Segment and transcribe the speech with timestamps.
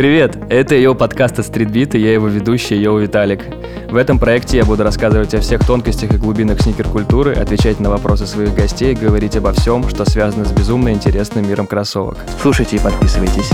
[0.00, 3.42] Привет, это ее подкаст от Streetbeat, и я его ведущий, Йоу Виталик.
[3.90, 8.26] В этом проекте я буду рассказывать о всех тонкостях и глубинах сникер-культуры, отвечать на вопросы
[8.26, 12.16] своих гостей, говорить обо всем, что связано с безумно интересным миром кроссовок.
[12.40, 13.50] Слушайте и подписывайтесь.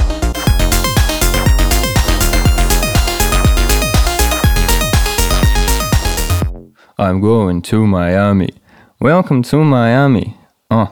[6.97, 8.55] I'm going to Miami.
[9.01, 10.35] Welcome to Miami.
[10.71, 10.91] О,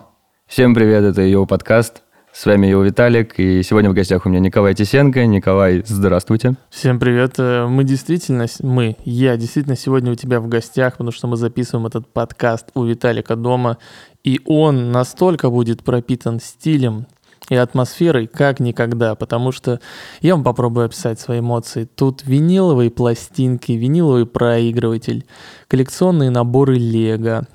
[0.48, 2.03] всем привет, это ее подкаст.
[2.34, 5.24] С вами я Виталик, и сегодня в гостях у меня Николай Тисенко.
[5.24, 6.54] Николай, здравствуйте.
[6.68, 7.34] Всем привет.
[7.38, 11.86] Э, мы действительно, мы, я действительно сегодня у тебя в гостях, потому что мы записываем
[11.86, 13.78] этот подкаст у Виталика дома,
[14.24, 17.06] и он настолько будет пропитан стилем
[17.50, 19.78] и атмосферой, как никогда, потому что
[20.20, 21.84] я вам попробую описать свои эмоции.
[21.84, 25.24] Тут виниловые пластинки, виниловый проигрыватель,
[25.68, 27.46] коллекционные наборы Лего,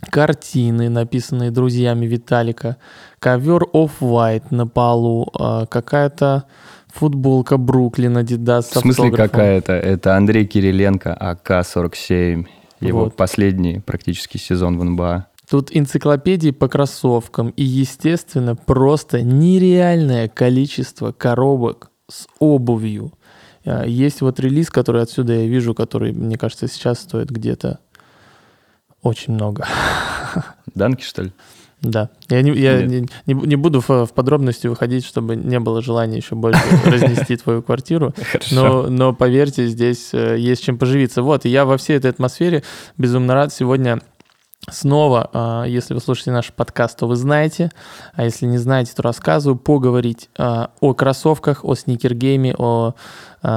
[0.00, 2.76] картины, написанные друзьями Виталика,
[3.18, 6.44] ковер Off-White на полу, а, какая-то
[6.88, 9.72] футболка Бруклина Adidas В смысле какая-то?
[9.72, 12.46] Это Андрей Кириленко, АК-47.
[12.80, 13.16] Его вот.
[13.16, 15.26] последний практически сезон в НБА.
[15.50, 23.12] Тут энциклопедии по кроссовкам и, естественно, просто нереальное количество коробок с обувью.
[23.64, 27.80] А, есть вот релиз, который отсюда я вижу, который, мне кажется, сейчас стоит где-то
[29.02, 29.66] очень много.
[30.74, 31.32] Данки, что ли?
[31.80, 32.10] Да.
[32.28, 36.16] Я не, я не, не, не буду в, в подробности выходить, чтобы не было желания
[36.16, 38.14] еще больше разнести твою квартиру.
[38.50, 41.22] Но, но поверьте, здесь э, есть чем поживиться.
[41.22, 42.64] Вот, и я во всей этой атмосфере
[42.96, 44.00] безумно рад сегодня
[44.70, 47.70] Снова, а, если вы слушаете наш подкаст, то вы знаете,
[48.14, 52.94] а если не знаете, то рассказываю, поговорить а, о кроссовках, о сникергейме, о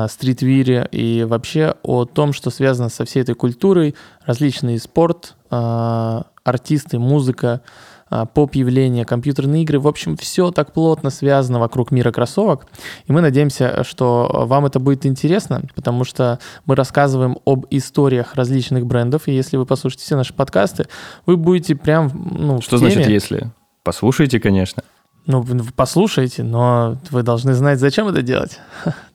[0.10, 3.96] стритвире и вообще о том, что связано со всей этой культурой,
[4.28, 7.91] различный спорт, артисты, музыка, а,
[8.34, 9.80] поп-явления, компьютерные игры.
[9.80, 12.68] В общем, все так плотно связано вокруг мира кроссовок.
[13.06, 18.86] И мы надеемся, что вам это будет интересно, потому что мы рассказываем об историях различных
[18.86, 19.28] брендов.
[19.28, 20.88] И если вы послушаете все наши подкасты,
[21.26, 22.12] вы будете прям...
[22.38, 23.52] Ну, что значит «если»?
[23.84, 24.84] Послушайте, конечно.
[25.26, 25.46] Ну,
[25.76, 28.60] послушайте, но вы должны знать, зачем это делать.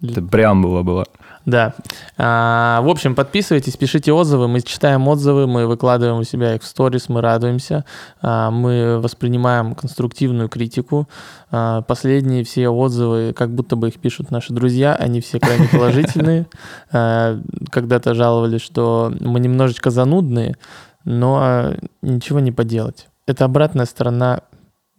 [0.02, 1.04] Это преамбула была.
[1.46, 1.74] Да.
[2.18, 4.48] А, в общем, подписывайтесь, пишите отзывы.
[4.48, 7.84] Мы читаем отзывы, мы выкладываем у себя их в сторис, мы радуемся.
[8.20, 11.08] А, мы воспринимаем конструктивную критику.
[11.52, 16.46] А, последние все отзывы, как будто бы их пишут наши друзья, они все крайне положительные.
[16.90, 17.40] А,
[17.70, 20.56] когда-то жаловались, что мы немножечко занудные,
[21.04, 23.06] но ничего не поделать.
[23.28, 24.40] Это обратная сторона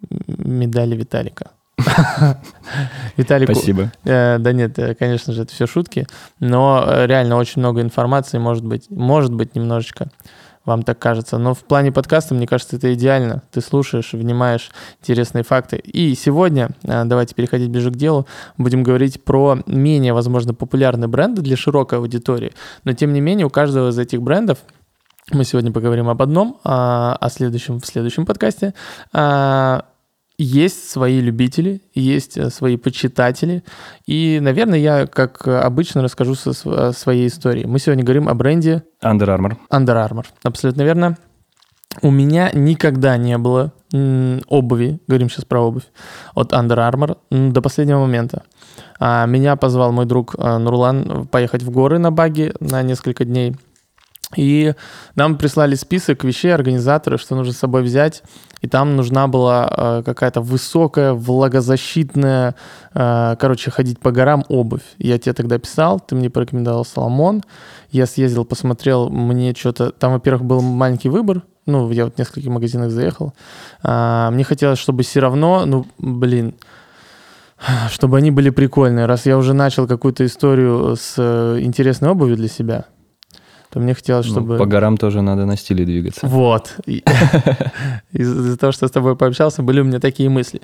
[0.10, 1.52] медали Виталика.
[3.18, 3.54] Виталику...
[3.54, 3.92] Спасибо.
[4.04, 6.08] Э, да нет, э, конечно же, это все шутки,
[6.40, 10.10] но э, реально очень много информации, может быть, может быть немножечко
[10.66, 11.38] вам так кажется.
[11.38, 13.42] Но в плане подкаста, мне кажется, это идеально.
[13.52, 14.72] Ты слушаешь, внимаешь
[15.02, 15.78] интересные факты.
[15.78, 18.28] И сегодня, давайте переходить ближе к делу,
[18.58, 22.52] будем говорить про менее, возможно, популярные бренды для широкой аудитории.
[22.84, 24.58] Но, тем не менее, у каждого из этих брендов
[25.32, 28.74] мы сегодня поговорим об одном, а, о следующем в следующем подкасте
[29.12, 29.86] а,
[30.38, 33.64] есть свои любители, есть э, свои почитатели.
[34.06, 37.66] И, наверное, я, как обычно, расскажу со своей истории.
[37.66, 38.84] Мы сегодня говорим о бренде...
[39.04, 39.58] Under Armour.
[39.72, 40.26] Under Armour.
[40.44, 41.18] Абсолютно верно.
[42.02, 43.74] У меня никогда не было
[44.48, 45.86] обуви, говорим сейчас про обувь,
[46.36, 47.18] от Under Armour
[47.52, 48.44] до последнего момента.
[49.00, 53.56] А, меня позвал мой друг э, Нурлан поехать в горы на баги на несколько дней.
[54.36, 54.74] И
[55.16, 58.24] нам прислали список вещей организаторы, что нужно с собой взять.
[58.62, 62.56] И там нужна была э, какая-то высокая, влагозащитная,
[62.94, 64.82] э, короче, ходить по горам обувь.
[64.98, 67.44] Я тебе тогда писал, ты мне порекомендовал Соломон.
[67.92, 69.92] Я съездил, посмотрел, мне что-то...
[69.92, 71.44] Там, во-первых, был маленький выбор.
[71.66, 73.34] Ну, я вот в нескольких магазинах заехал.
[73.84, 76.56] А, мне хотелось, чтобы все равно, ну, блин,
[77.90, 79.06] чтобы они были прикольные.
[79.06, 82.86] Раз я уже начал какую-то историю с э, интересной обувью для себя,
[83.70, 84.54] то мне хотелось, ну, чтобы...
[84.54, 86.26] Ну, по горам тоже надо на стиле двигаться.
[86.28, 86.76] Вот.
[88.12, 90.62] Из-за того, что с тобой пообщался, были у меня такие мысли.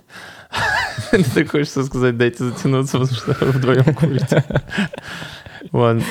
[1.12, 4.44] Ты хочешь сказать, дайте затянуться, потому что вдвоем курите.
[5.72, 6.02] Вот.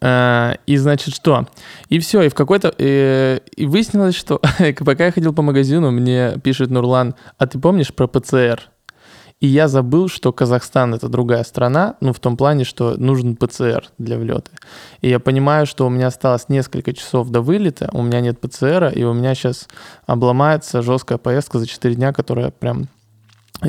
[0.00, 1.48] А, и значит что?
[1.88, 2.74] И все, и в какой-то...
[2.78, 4.40] И, и выяснилось, что
[4.84, 8.70] пока я ходил по магазину, мне пишет Нурлан, а ты помнишь про ПЦР?
[9.42, 13.86] И я забыл, что Казахстан это другая страна, ну в том плане, что нужен ПЦР
[13.98, 14.52] для влета.
[15.00, 18.90] И я понимаю, что у меня осталось несколько часов до вылета, у меня нет ПЦРа,
[18.90, 19.66] и у меня сейчас
[20.06, 22.86] обломается жесткая поездка за 4 дня, которая прям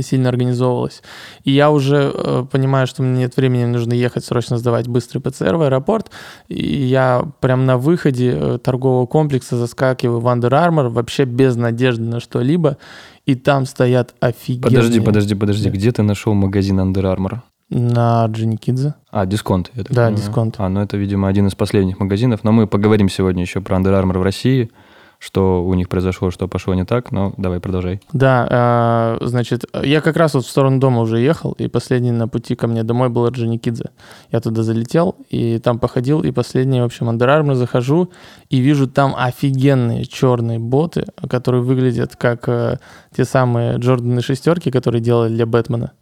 [0.02, 1.02] сильно организовывалась.
[1.44, 5.56] И я уже э, понимаю, что мне нет времени, нужно ехать срочно сдавать быстрый ПЦР
[5.56, 6.10] в аэропорт.
[6.50, 12.04] И я прям на выходе э, торгового комплекса заскакиваю в Under Armour вообще без надежды
[12.04, 12.78] на что-либо
[13.25, 14.62] и там стоят офигенные...
[14.78, 17.40] Подожди, подожди, подожди, где ты нашел магазин Under Armour?
[17.70, 18.94] На Джиникидзе.
[19.10, 19.72] А, дисконт.
[19.74, 20.16] я так Да, понимаю.
[20.18, 20.56] дисконт.
[20.60, 22.44] А, ну это, видимо, один из последних магазинов.
[22.44, 24.70] Но мы поговорим сегодня еще про Under Armour в России,
[25.24, 27.12] что у них произошло, что пошло не так.
[27.12, 28.02] Но давай продолжай.
[28.12, 32.28] Да, а, значит, я как раз вот в сторону дома уже ехал, и последний на
[32.28, 33.92] пути ко мне домой был Джиникидзе.
[34.31, 38.10] Я туда залетел, и там походил, и последний, в общем, Under захожу,
[38.50, 42.80] и вижу там офигенные черные боты, которые выглядят как э,
[43.16, 45.94] те самые Джорданы шестерки, которые делали для Бэтмена.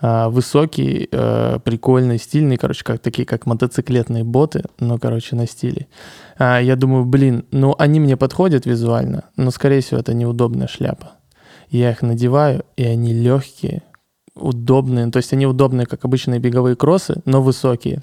[0.00, 5.88] А, высокий, э, прикольный, стильный, короче, как такие, как мотоциклетные боты, но, короче, на стиле.
[6.38, 11.12] А, я думаю, блин, ну они мне подходят визуально, но, скорее всего, это неудобная шляпа.
[11.68, 13.82] Я их надеваю, и они легкие,
[14.34, 15.10] удобные.
[15.10, 18.02] То есть они удобные, как обычные беговые кроссы, но высокие.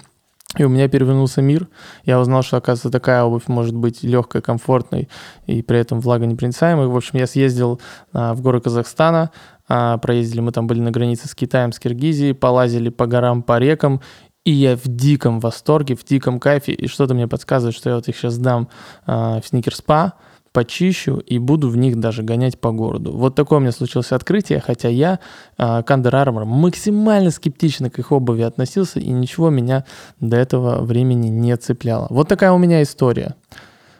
[0.56, 1.68] И у меня перевернулся мир.
[2.04, 5.08] Я узнал, что, оказывается, такая обувь может быть легкой, комфортной
[5.46, 6.86] и при этом влагонепроницаемой.
[6.86, 7.80] В общем, я съездил
[8.12, 9.32] а, в горы Казахстана,
[9.68, 13.58] а, проездили, мы там были на границе с Китаем, с Киргизией, полазили по горам, по
[13.58, 14.00] рекам,
[14.46, 18.08] и я в диком восторге, в диком кайфе, и что-то мне подсказывает, что я вот
[18.08, 18.68] их сейчас дам
[19.04, 20.14] а, в сникерспа,
[20.52, 23.12] почищу и буду в них даже гонять по городу.
[23.12, 25.18] Вот такое у меня случилось открытие, хотя я
[25.58, 29.84] а, к Under Armour максимально скептично к их обуви относился, и ничего меня
[30.20, 32.06] до этого времени не цепляло.
[32.10, 33.34] Вот такая у меня история.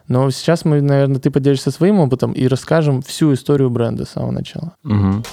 [0.06, 4.30] Но сейчас мы, наверное, ты поделишься своим опытом и расскажем всю историю бренда с самого
[4.30, 4.74] начала.
[4.84, 5.24] Мгм.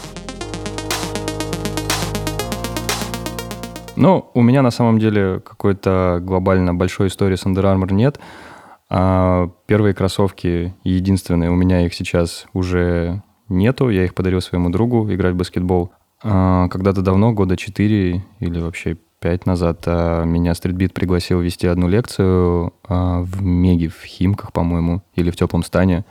[3.96, 8.20] Ну, у меня на самом деле какой-то глобально большой истории с Under Armour нет.
[8.90, 13.90] А первые кроссовки, единственные, у меня их сейчас уже нету.
[13.90, 15.92] Я их подарил своему другу играть в баскетбол.
[16.24, 21.88] А, Когда-то давно, года 4 или вообще 5 назад, а, меня Стритбит пригласил вести одну
[21.88, 26.04] лекцию а, в Меге, в Химках, по-моему, или в Теплом стане.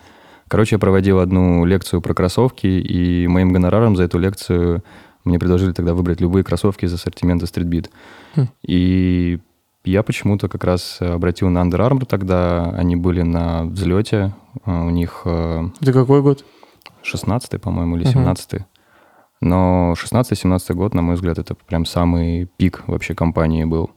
[0.49, 4.85] Короче, я проводил одну лекцию про кроссовки, и моим гонораром за эту лекцию
[5.25, 7.91] мне предложили тогда выбрать любые кроссовки из ассортимента Streetbeat.
[8.37, 8.47] Хм.
[8.63, 9.39] И
[9.85, 12.71] я почему-то как раз обратил на Under Armour тогда.
[12.77, 14.35] Они были на взлете.
[14.65, 16.45] А, У них э, Это какой год?
[17.03, 18.13] 16 по-моему, или Мгм.
[18.13, 18.61] 17
[19.41, 23.91] Но 16-17 год, на мой взгляд, это прям самый пик вообще компании был.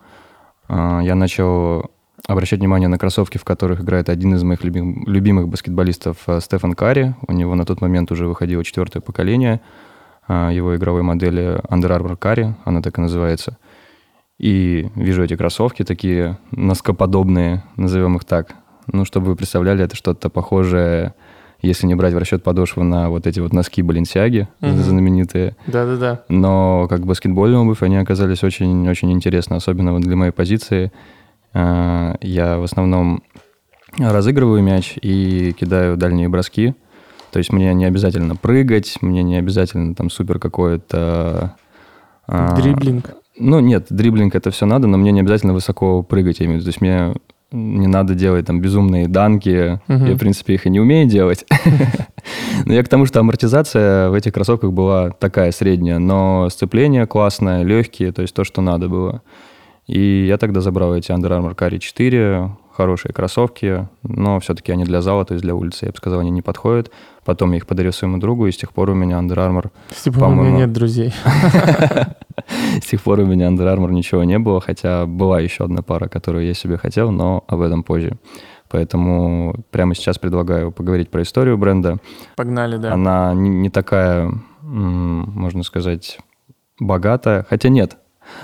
[0.67, 1.91] А, Я начал
[2.27, 6.73] обращать внимание на кроссовки, в которых играет один из моих любим- любимых баскетболистов э, Стефан
[6.73, 7.13] Карри.
[7.27, 9.61] У него на тот момент уже выходило четвертое поколение
[10.27, 13.57] его игровой модели Under Armour Карри, она так и называется.
[14.37, 18.55] И вижу эти кроссовки такие носкоподобные, назовем их так.
[18.91, 21.13] Ну, чтобы вы представляли, это что-то похожее,
[21.61, 24.77] если не брать в расчет подошву на вот эти вот носки Баленсиаги, Мгм.
[24.77, 25.55] знаменитые.
[25.67, 26.23] Да-да-да.
[26.29, 30.91] Но как баскетбольная обувь, они оказались очень-очень интересны, особенно вот для моей позиции.
[31.53, 33.23] А, Я в основном
[33.97, 36.75] разыгрываю мяч и кидаю дальние броски.
[37.31, 41.55] То есть мне не обязательно прыгать, мне не обязательно там супер какое-то...
[42.27, 43.15] а, Дриблинг.
[43.37, 46.39] ну, нет, дриблинг это все надо, но мне не обязательно высоко прыгать.
[46.39, 46.65] Я имею в виду.
[46.65, 47.13] То есть мне
[47.51, 49.79] не надо делать там безумные данки.
[49.87, 50.05] Мгм.
[50.05, 51.45] Я, в принципе, их и не умею делать.
[52.65, 57.63] Но я к тому, что амортизация в этих кроссовках была такая средняя, но сцепление классное,
[57.63, 59.21] легкие, то есть то, что надо было.
[59.87, 65.01] И я тогда забрал эти Under Armour Carry 4, хорошие кроссовки, но все-таки они для
[65.01, 66.91] зала, то есть для улицы, я бы сказал, они не подходят.
[67.25, 69.71] Потом я их подарил своему другу, и с тех пор у меня Under Armour
[70.03, 71.13] Типа, у меня нет друзей.
[72.81, 76.07] С тех пор у меня Under Armour ничего не было, хотя была еще одна пара,
[76.07, 78.17] которую я себе хотел, но об этом позже.
[78.69, 81.97] Поэтому прямо сейчас предлагаю поговорить про историю бренда.
[82.35, 82.93] Погнали, да.
[82.93, 86.19] Она не, не такая, можно сказать,
[86.79, 87.45] богатая.
[87.49, 87.97] Хотя нет,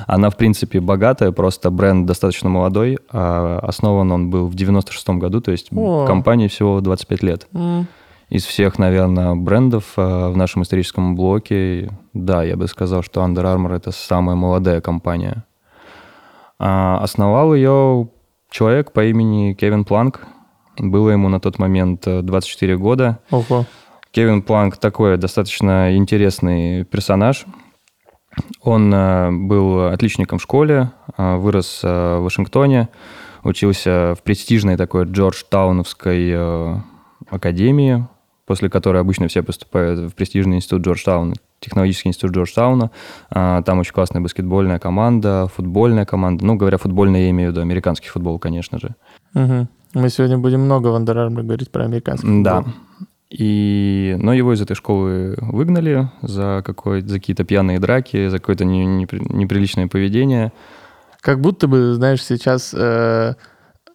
[0.07, 2.97] она, в принципе, богатая, просто бренд достаточно молодой.
[3.11, 6.05] а основан он был в 96 году, то есть О.
[6.05, 7.47] компании всего 25 лет.
[7.53, 7.87] М,
[8.31, 13.43] Из всех, наверное, брендов э, в нашем историческом блоке, да, я бы сказал, что Under
[13.43, 15.43] Armour это самая молодая компания.
[16.57, 18.07] А, Основал ее
[18.49, 20.21] человек по имени Кевин Планк.
[20.77, 23.19] Было ему на тот момент э, 24 года.
[23.31, 23.65] Ого.
[24.11, 27.45] Кевин Планк такой достаточно интересный персонаж.
[28.61, 32.87] Он э, был отличником в школе, э, вырос э, в Вашингтоне,
[33.43, 36.75] учился в престижной такой Джорджтауновской э,
[37.29, 38.07] академии,
[38.45, 42.91] после которой обычно все поступают в престижный институт Джорджтауна, технологический институт Джорджтауна.
[43.29, 46.45] А, Там очень классная баскетбольная команда, футбольная команда.
[46.45, 48.95] Ну, говоря футбольная, я имею в виду американский футбол, конечно же.
[49.33, 49.67] Мгм.
[49.93, 52.57] Мы сегодня будем много в Armour говорить про американский Да.
[52.63, 52.73] футбол.
[53.29, 58.65] И, но его из этой школы выгнали за, какой, за какие-то пьяные драки, за какое-то
[58.65, 60.51] не- непри- неприличное поведение.
[61.21, 63.35] Как будто бы, знаешь, сейчас, э,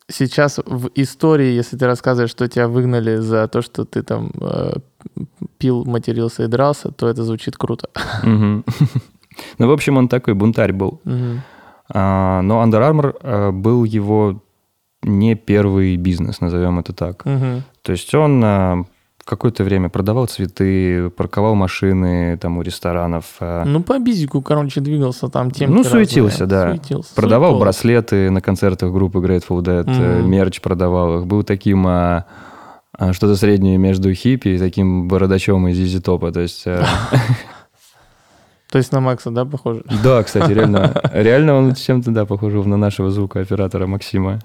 [0.09, 4.75] сейчас в истории, если ты рассказываешь, что тебя выгнали за то, что ты там э,
[5.59, 7.89] пил, матерился и дрался, то это звучит круто.
[9.59, 11.03] Ну, в общем, он такой бунтарь был.
[11.89, 14.43] А, но Under Armour а, был его
[15.03, 17.23] не первый бизнес, назовем это так.
[17.23, 18.87] То есть он в
[19.27, 25.29] какое-то время продавал цветы, парковал машины там у ресторанов, а, Ну, по бизику, короче, двигался
[25.29, 25.75] там тем.
[25.75, 26.71] Ну, суетился, да.
[26.71, 27.15] Суетился.
[27.15, 27.61] продавал Суетолог.
[27.65, 30.31] браслеты на концертах группы Grateful Dead, Мгм.
[30.31, 31.27] мерч продавал их.
[31.27, 32.25] Был таким а,
[32.97, 36.31] а, что-то среднее между хиппи и таким бородачом из Изи Топа.
[36.31, 36.83] То есть, э,
[38.71, 39.83] То есть на Макса, да, похоже?
[40.05, 44.39] да, кстати, реально, реально он чем-то, да, похож на нашего звукооператора Максима.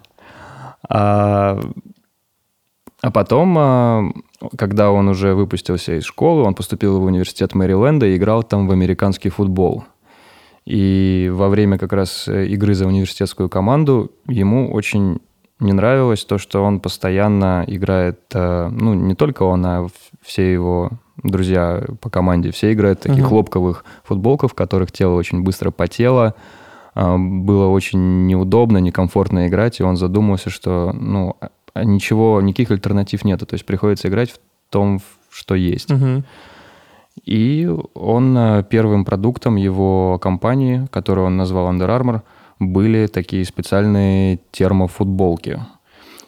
[0.90, 1.60] А,
[3.02, 4.12] а потом, а,
[4.58, 8.72] когда он уже выпустился из школы, он поступил в университет Мэриленда и играл там в
[8.72, 9.86] американский футбол.
[10.66, 15.20] И во время как раз э, игры за университетскую команду ему очень
[15.60, 19.88] не нравилось то, что он постоянно играет, э, ну, не только он, а
[20.22, 20.92] все его
[21.24, 23.30] друзья по команде, все играют в таких Мгм.
[23.30, 26.36] хлопковых футболках, в которых тело очень быстро потело,
[26.94, 31.38] а, было очень неудобно, некомфортно играть, и он задумался, что, ну,
[31.76, 35.00] ничего, никаких альтернатив нету, то есть приходится играть в том,
[35.30, 35.90] что есть.
[35.90, 36.24] Мгм.
[37.26, 42.22] И он э, первым продуктом его компании, которую он назвал Under Armour,
[42.60, 45.60] были такие специальные термофутболки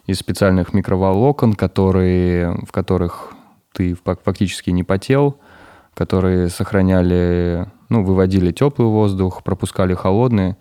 [0.07, 3.33] из специальных микроволокон, которые, в которых
[3.71, 5.37] ты фак- фактически не потел,
[5.93, 10.55] которые сохраняли, ну, выводили теплый воздух, пропускали холодный.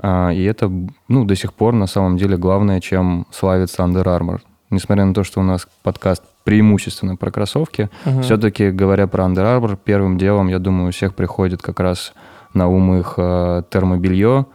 [0.00, 0.70] А, И это,
[1.08, 4.40] ну, до сих пор на самом деле главное, чем славится Under Armour.
[4.70, 8.22] Несмотря на то, что у нас подкаст преимущественно про кроссовки, Мгм.
[8.22, 12.12] все-таки, говоря про Under Armour, первым делом, я думаю, у всех приходит как раз
[12.54, 14.46] на ум их э, термобелье,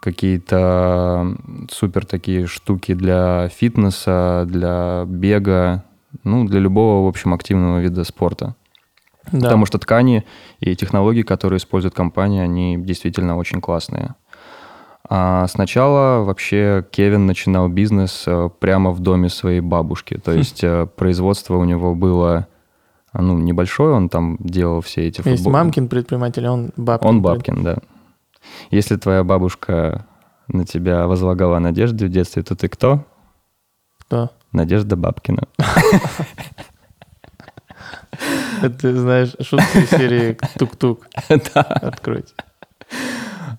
[0.00, 1.34] какие-то
[1.70, 5.84] супер такие штуки для фитнеса, для бега,
[6.24, 8.54] ну, для любого, в общем, активного вида спорта.
[9.32, 9.40] Да.
[9.40, 10.24] Потому что ткани
[10.60, 14.14] и технологии, которые использует компания, они действительно очень классные.
[15.08, 20.18] А сначала вообще Кевин начинал бизнес э, прямо в доме своей бабушки.
[20.18, 22.48] То есть э, производство у него было
[23.12, 27.08] а, ну, небольшое, он там делал все эти Есть футбол- мамкин предприниматель, он бабкин.
[27.08, 27.76] Он Бабкин, да.
[28.70, 30.04] Если твоя бабушка
[30.48, 33.04] на тебя возлагала надежды в детстве, то ты кто?
[34.00, 34.30] Кто?
[34.52, 35.44] Надежда Бабкина.
[38.62, 41.06] Это, ты знаешь, шутки серии «Тук-тук».
[41.28, 41.62] Да.
[41.62, 42.32] Откройте.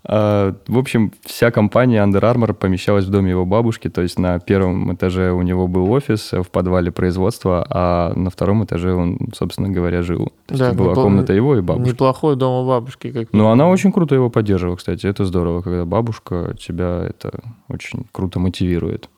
[0.10, 4.40] А, В общем, вся компания Under Armour помещалась в доме его бабушки, то есть на
[4.40, 9.70] первом этаже у него был офис, в подвале производства, а на втором этаже он, собственно
[9.70, 10.32] говоря, жил.
[10.46, 11.90] То есть Да, была непл- комната его и бабушки.
[11.92, 13.12] Неплохой дом у бабушки.
[13.12, 15.06] Как Ну, она очень круто его поддерживала, кстати.
[15.08, 19.10] Это здорово, когда бабушка тебя это очень круто мотивирует.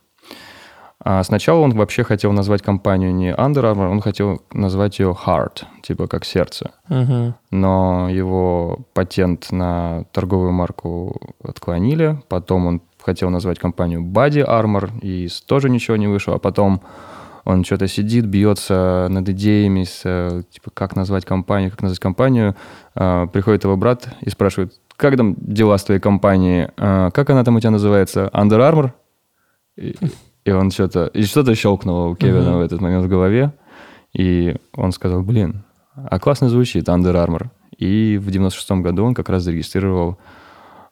[1.01, 5.63] А сначала он вообще хотел назвать компанию не Under Armour, он хотел назвать ее Heart,
[5.82, 6.72] типа как сердце.
[6.89, 7.36] Мгм.
[7.51, 12.20] Но его патент на торговую марку отклонили.
[12.27, 16.36] Потом он хотел назвать компанию Body Armor, и тоже ничего не вышло.
[16.36, 16.82] А потом
[17.46, 22.56] он что-то сидит, бьется над идеями, с, э, типа, как назвать компанию, как назвать компанию.
[22.94, 26.68] А, Приходит его брат и спрашивает, как там дела с твоей компанией?
[26.77, 28.29] А, Как она там у тебя называется?
[28.34, 28.91] Under Armour?
[30.46, 31.08] И, он что-то...
[31.08, 32.58] И что-то щелкнуло у Кевина Мгм.
[32.60, 33.53] в этот момент в голове.
[34.13, 35.63] И он сказал, блин,
[35.96, 37.50] а классно звучит Under Armour.
[37.77, 40.17] И в 96 году он как раз зарегистрировал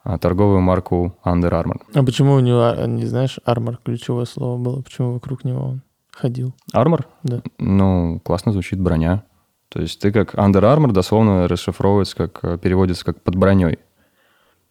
[0.04, 1.82] а, торговую марку Under Armour.
[1.94, 4.82] А почему у него, а, не знаешь, армор ключевое слово было?
[4.82, 6.54] Почему вокруг него он ходил?
[6.76, 7.06] Armor?
[7.24, 7.42] Да.
[7.58, 9.24] Ну, классно звучит броня.
[9.70, 13.80] То есть ты как Under Armour дословно расшифровывается, как э, переводится как под броней.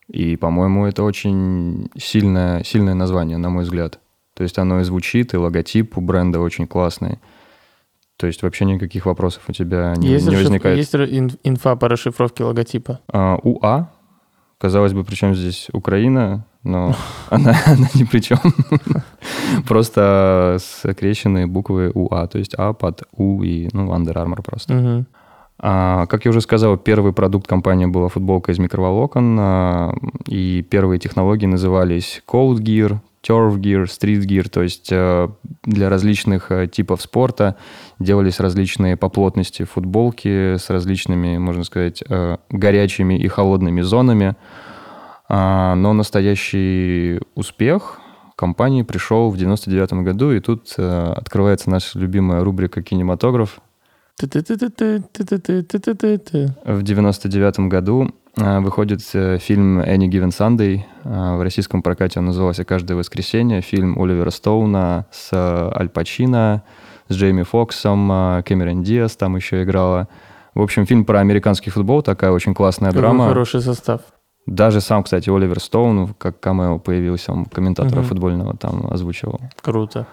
[0.09, 3.99] И, по-моему, это очень сильное, сильное название, на мой взгляд.
[4.37, 7.19] То есть оно и звучит, и логотип у бренда очень классный.
[8.19, 10.77] То есть вообще никаких вопросов у тебя не, есть, не возникает.
[10.77, 10.95] есть
[11.43, 13.01] инфа по расшифровке логотипа?
[13.11, 13.91] А, УА,
[14.59, 16.95] казалось бы, причем здесь Украина, но
[17.31, 18.39] она, она ни при чем.
[19.67, 24.75] Просто скрещенные буквы УА, то есть А под У и, ну, Under Armour просто.
[24.75, 25.07] Мгм.
[25.59, 29.95] А, как я уже сказал, первый продукт компании была футболка из микроволокон, а,
[30.27, 35.29] и первые технологии назывались Cold Gear, Turf Gear, Street Gear, то есть э,
[35.65, 37.57] для различных э, типов спорта
[37.99, 44.37] делались различные по плотности футболки с различными, можно сказать, э, горячими и холодными зонами.
[45.29, 48.01] А, но настоящий успех
[48.37, 53.61] компании пришел в 99 году, и тут открывается наша любимая рубрика «Кинематограф»,
[54.19, 54.27] в
[56.83, 60.81] 99 году выходит фильм «Any Given Sunday».
[61.05, 63.61] В российском прокате он назывался «Каждое воскресенье».
[63.61, 66.63] Фильм Оливера Стоуна с Аль Пачино,
[67.09, 70.09] с Джейми Фоксом, Кэмерон Диас там еще играла
[70.55, 73.29] В общем, фильм про американский футбол, такая очень классная Какой драма.
[73.29, 74.01] хороший состав.
[74.47, 78.09] Даже сам, кстати, Оливер Стоун, как камео появился, он комментатора Мгм.
[78.09, 79.41] футбольного там озвучивал.
[79.61, 80.07] Круто.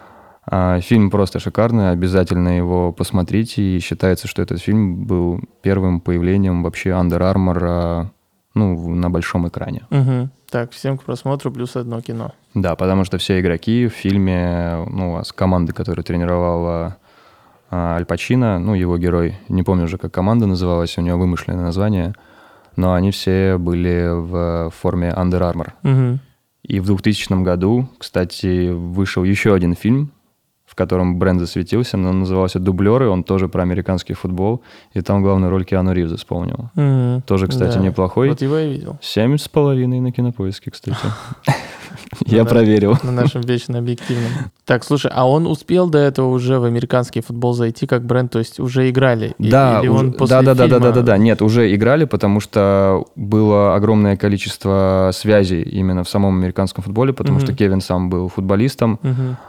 [0.45, 3.61] А, фильм просто шикарный, обязательно его посмотрите.
[3.61, 8.09] И считается, что этот фильм был первым появлением вообще Under Armour а,
[8.53, 9.83] ну, на большом экране.
[9.89, 10.31] Мгм.
[10.49, 12.33] Так, всем к просмотру плюс одно кино.
[12.53, 16.97] Да, потому что все игроки в фильме, ну, с команды, которую тренировала
[17.71, 21.63] а, Аль Пачино, ну, его герой, не помню уже, как команда называлась, у него вымышленное
[21.63, 22.13] название,
[22.75, 25.71] но они все были в форме Under Armour.
[25.83, 26.19] Мгм.
[26.63, 30.11] И в 2000 году, кстати, вышел еще один фильм,
[30.73, 34.63] в котором бренд засветился, но он назывался «Дублеры», он тоже про американский футбол,
[34.95, 36.71] и там главную роль Киану Ривз исполнил.
[36.73, 37.21] Мгм.
[37.27, 37.79] Тоже, кстати, Да.
[37.83, 38.29] неплохой.
[38.29, 38.97] Вот его я видел.
[38.99, 40.97] Семь с половиной на кинопоиске, кстати.
[42.25, 42.97] Я проверил.
[43.03, 44.29] На нашем вечно объективном.
[44.65, 48.39] Так, слушай, а он успел до этого уже в американский футбол зайти как бренд, то
[48.39, 49.33] есть уже играли?
[49.39, 51.17] Да, или он да, да, да, да, да, да, да.
[51.17, 57.39] Нет, уже играли, потому что было огромное количество связей именно в самом американском футболе, потому
[57.39, 58.99] что Кевин сам был футболистом.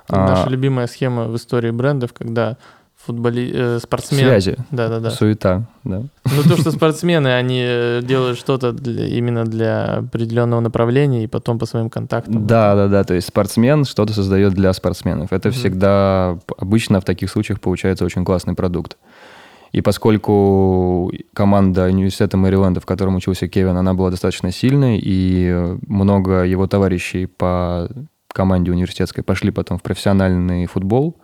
[0.08, 2.56] А- Наша любимая схема в истории брендов, когда
[3.06, 3.50] футболи...
[3.54, 4.20] э, спортсмен...
[4.20, 5.10] Связи, Да, да, да.
[5.10, 6.02] суета, да.
[6.24, 11.58] Ну, то, что спортсмены, они э, делают что-то для- именно для определенного направления и потом
[11.58, 12.46] по своим контактам.
[12.46, 13.04] Да, да, да.
[13.04, 15.32] То есть спортсмен что-то создает для спортсменов.
[15.32, 15.56] Это Мгм.
[15.58, 18.96] всегда обычно в таких случаях получается очень классный продукт.
[19.72, 26.44] И поскольку команда университета Мэриленда, в котором учился Кевин, она была достаточно сильной, и много
[26.44, 27.88] его товарищей по
[28.32, 31.16] команде университетской пошли потом в профессиональный футбол,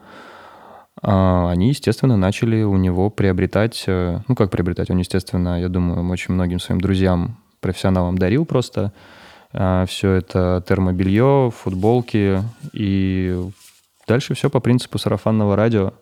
[1.02, 6.35] они, естественно, начали у него приобретать, э, ну как приобретать, он, естественно, я думаю, очень
[6.35, 8.92] многим своим друзьям, профессионалам дарил просто
[9.52, 12.40] все это термобелье, футболки,
[12.73, 13.37] и
[14.06, 15.92] дальше все по принципу сарафанного радио.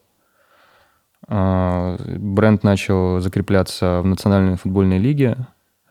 [1.27, 5.37] А, Бренд начал закрепляться в Национальной футбольной лиге,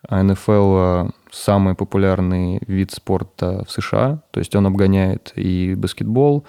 [0.07, 6.45] а НФЛ– самый популярный вид спорта в США, то есть он обгоняет и баскетбол,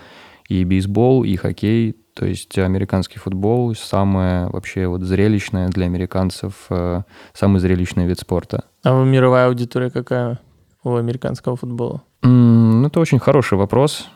[0.48, 7.02] и бейсбол, и хоккей, то есть американский футбол самое вообще вот зрелищное для американцев, э,
[7.32, 8.64] самый зрелищный вид спорта.
[8.82, 10.40] А мировая аудитория какая
[10.82, 12.02] у американского футбола?
[12.22, 14.08] Ну, это очень хороший вопрос.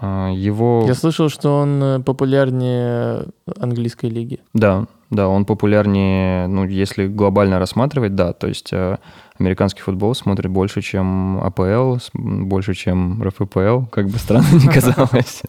[0.00, 0.84] А, Его...
[0.86, 3.26] Я слышал, что он э, популярнее
[3.60, 4.40] английской лиги.
[4.54, 8.96] Да, да, он популярнее, ну, если глобально рассматривать, да, то есть э,
[9.38, 15.42] американский футбол смотрит больше, чем АПЛ, больше, чем РФПЛ, как бы странно ни казалось,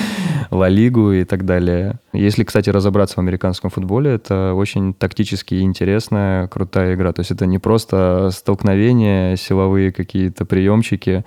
[0.50, 2.00] Ла Лигу и так далее.
[2.14, 7.44] Если, кстати, разобраться в американском футболе, это очень тактически интересная, крутая игра, то есть это
[7.44, 11.26] не просто столкновения, силовые какие-то приемчики,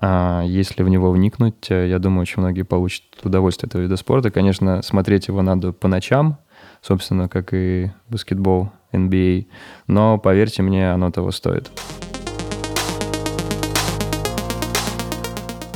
[0.00, 3.96] а если в него вникнуть, э, я думаю, очень многие получат удовольствие от этого вида
[3.96, 4.30] спорта.
[4.30, 6.38] Конечно, смотреть его надо по ночам,
[6.82, 9.46] собственно, как и баскетбол, NBA.
[9.86, 11.70] Но, поверьте мне, оно того стоит.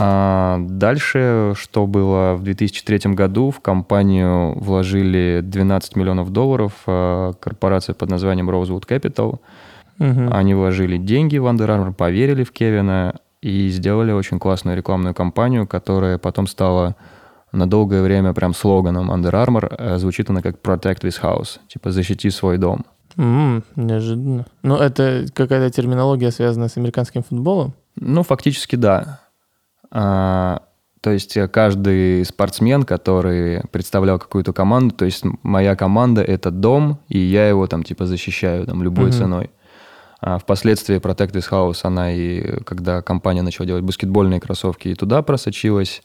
[0.04, 7.94] А дальше, что было в 2003 году, в компанию вложили 12 миллионов долларов а, корпорация
[7.94, 9.38] под названием Rosewood Capital.
[9.98, 10.32] Мгм.
[10.32, 15.68] Они вложили деньги в Under Armour, поверили в Кевина и сделали очень классную рекламную кампанию,
[15.68, 16.96] которая потом стала
[17.52, 19.74] на долгое время прям слоганом Under Armour.
[19.78, 22.84] Э, Звучит она как Protect this house, типа защити свой дом.
[23.18, 24.46] М, неожиданно.
[24.62, 27.74] Ну, это какая-то терминология, связанная с американским футболом?
[27.96, 29.20] Ну, фактически да.
[29.90, 30.62] А,
[31.02, 36.98] то есть э, каждый спортсмен, который представлял какую-то команду, то есть моя команда— это дом,
[37.08, 39.12] и я его там типа защищаю там любой Мгм.
[39.12, 39.50] ценой.
[40.24, 45.20] А впоследствии Protect This House, она и когда компания начала делать баскетбольные кроссовки, и туда
[45.22, 46.02] просочилась,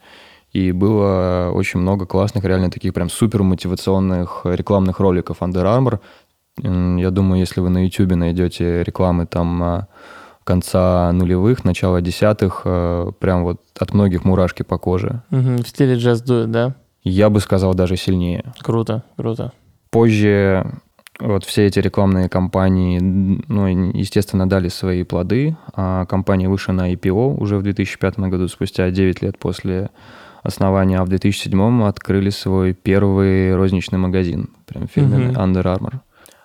[0.58, 6.00] и было очень много классных, реально таких прям супер мотивационных рекламных роликов Under Armour.
[7.00, 9.88] Я думаю, если вы на YouTube найдете рекламы там а,
[10.44, 15.22] конца нулевых, начала десятых, э, прям вот от многих мурашки по коже.
[15.30, 16.76] В стиле джаз дует, да?
[17.04, 18.52] Я бы сказал даже сильнее.
[18.60, 19.54] Круто, круто.
[19.92, 20.66] Позже
[21.20, 25.56] вот все эти рекламные кампании, ну, естественно, дали свои плоды.
[25.76, 29.92] А компания вышла на IPO уже в 2005 году, спустя 9 лет после
[30.44, 35.42] основания, а в 2007 открыли свой первый розничный магазин, прям фирменный Мгм.
[35.42, 35.94] Under Armour.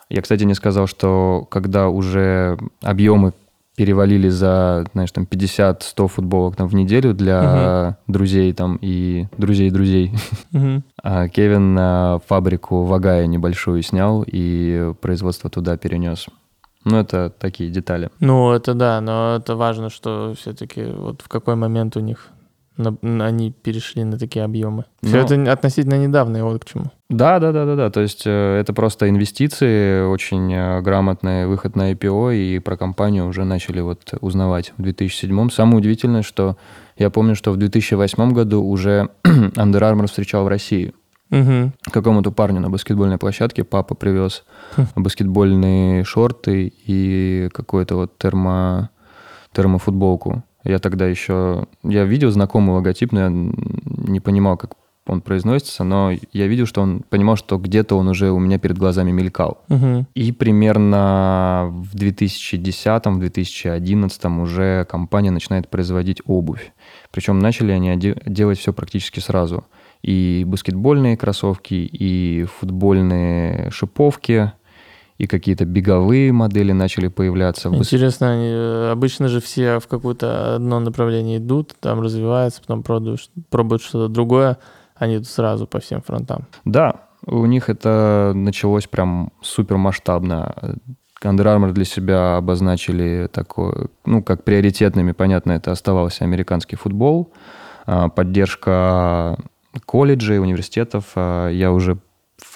[0.09, 3.33] Я, кстати, не сказал, что когда уже объемы
[3.77, 10.13] перевалили за, знаешь, там 50-100 футболок там, в неделю для друзей там и друзей друзей,
[10.53, 10.83] Мгм.
[11.03, 16.27] а Кевин а, фабрику в Огайо небольшую снял и производство туда перенес.
[16.85, 18.11] Ну, это такие детали.
[18.21, 22.29] Ну, это да, но это важно, что все-таки вот в какой момент у них
[22.77, 24.85] на- на- они перешли на такие объемы.
[25.03, 25.25] Все Ну.
[25.43, 26.85] это относительно недавно, и вот к чему.
[27.11, 27.91] Да, да, да, да, да.
[27.91, 33.27] То есть э, это просто инвестиции, очень э, грамотный выход на IPO, и про компанию
[33.27, 35.51] уже начали вот узнавать в 2007.
[35.51, 36.57] Самое удивительное, что
[36.97, 40.93] я помню, что в 2008 году уже Under Armour встречал в России.
[41.31, 41.73] Мгм.
[41.91, 44.45] Какому-то парню на баскетбольной площадке папа привез
[44.77, 44.83] Хм.
[44.97, 48.91] баскетбольные шорты и какую-то вот термо,
[49.53, 50.43] термофутболку.
[50.65, 51.67] Я тогда еще...
[51.83, 56.81] Я видел знакомый логотип, но я не понимал, как он произносится, но я видел, что
[56.81, 59.59] он понимал, что где-то он уже у меня перед глазами мелькал.
[59.69, 60.07] Мгм.
[60.15, 66.73] И примерно в 2010-2011 уже компания начинает производить обувь.
[67.11, 69.65] Причем начали они делать все практически сразу.
[70.03, 74.53] И баскетбольные кроссовки, и футбольные шиповки,
[75.23, 77.69] и какие-то беговые модели начали появляться.
[77.69, 83.21] Интересно, они, э, обычно же все в какое-то одно направление идут, там развиваются, потом пробуют,
[83.21, 84.59] ш- пробуют что-то другое,
[84.97, 86.47] они идут сразу по всем фронтам.
[86.65, 90.77] Да, у них это началось прям супер масштабно.
[91.25, 97.31] Under Armour для себя обозначили такое, ну, как приоритетными, понятно, это оставался американский футбол,
[97.87, 99.39] а, поддержка
[99.87, 101.13] колледжей, университетов.
[101.15, 101.99] А, Я уже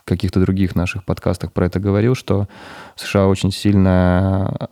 [0.07, 2.49] каких-то других наших подкастах про это говорил, что
[2.95, 4.69] в США очень сильная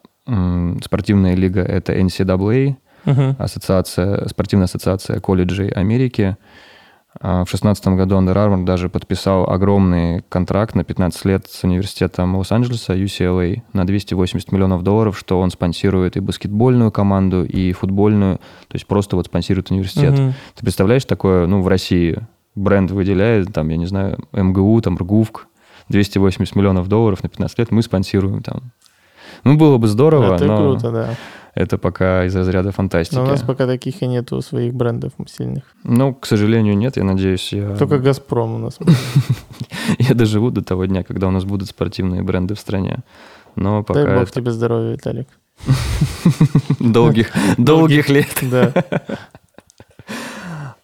[0.82, 3.36] спортивная лига— это NCAA, Мгм.
[3.38, 6.38] ассоциация, спортивная ассоциация колледжей Америки.
[7.20, 12.34] А В шестнадцатом году Under Armour даже подписал огромный контракт на 15 лет с университетом
[12.36, 18.74] Лос-Анджелеса, UCLA, на 280 миллионов долларов, что он спонсирует и баскетбольную команду, и футбольную, то
[18.74, 20.18] есть просто вот спонсирует университет.
[20.18, 20.34] Мгм.
[20.56, 22.18] Ты представляешь такое, ну, в России
[22.54, 25.46] бренд выделяет, там, я не знаю, МГУ, там, РГУФК,
[25.88, 28.72] 280 миллионов долларов на 15 лет, мы спонсируем там.
[29.44, 31.14] Ну, было бы здорово, Это но круто, да.
[31.54, 33.16] это пока из разряда фантастики.
[33.16, 35.64] Но у нас пока таких и нету своих брендов сильных.
[35.82, 36.96] Ну, к сожалению, нет.
[36.96, 38.78] Я надеюсь, я, Только «Газпром» у нас.
[39.98, 43.00] я доживу до того дня, когда у нас будут спортивные бренды в стране.
[43.56, 45.28] Но пока Дай бог тебе здоровья, Виталик.
[46.80, 48.28] долгих, долгих лет.
[48.42, 48.72] Да.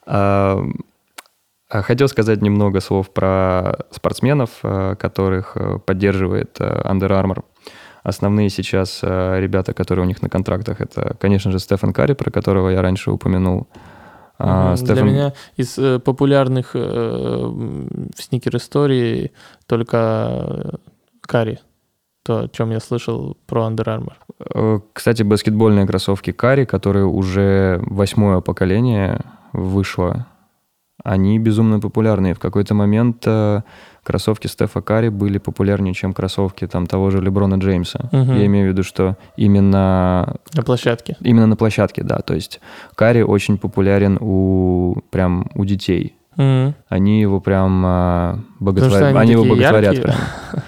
[1.70, 7.44] А, Хотел сказать немного слов про спортсменов, а, которых а, поддерживает а, Under Armour.
[8.02, 12.70] Основные сейчас ребята, которые у них на контрактах, это, конечно же, Стефан Карри, про которого
[12.70, 13.68] я раньше упомянул.
[14.38, 14.74] А.
[14.76, 19.32] Для Стефан- меня из э, популярных э, м, в сникер-истории
[19.66, 20.70] только э,
[21.20, 21.58] Карри.
[22.22, 24.14] То, о чем я слышал про Under Armour.
[24.54, 29.20] Э, Кстати, баскетбольные кроссовки Кари, которые уже восьмое поколение
[29.52, 30.26] вышло,
[31.04, 32.30] они безумно популярны.
[32.30, 33.62] И в какой-то момент э,
[34.02, 38.08] кроссовки Стефа Кари были популярнее, чем кроссовки там того же Леброна Джеймса.
[38.12, 38.36] Мгм.
[38.36, 41.16] Я имею в виду, что именно, На площадке.
[41.20, 42.18] именно на площадке, да.
[42.18, 42.60] То есть
[42.94, 46.14] Кари очень популярен у прям у детей.
[46.36, 46.74] Мгм.
[46.88, 49.08] Они его прям а, Потому что боготворят.
[49.08, 50.02] они Они его боготворят яркие.
[50.02, 50.16] прям.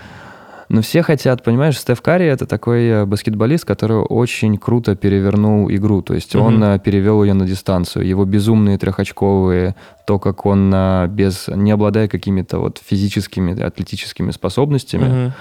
[0.72, 6.00] Но все хотят, понимаешь, Стеф Карри это такой э, баскетболист, который очень круто перевернул игру.
[6.00, 6.64] То есть он Мгм.
[6.64, 8.06] э, перевел ее на дистанцию.
[8.06, 9.74] Его безумные трехочковые,
[10.06, 15.35] то, как он э, без, не обладая какими-то вот физическими, атлетическими способностями,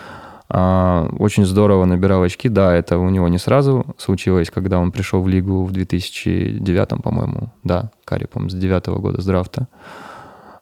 [0.50, 2.50] а, очень здорово набирал очки.
[2.50, 7.54] Да, это у него не сразу случилось, когда он пришел в лигу в 2009, по-моему.
[7.64, 9.70] Да, Карри, по-моему, с 2009 года, с драфта.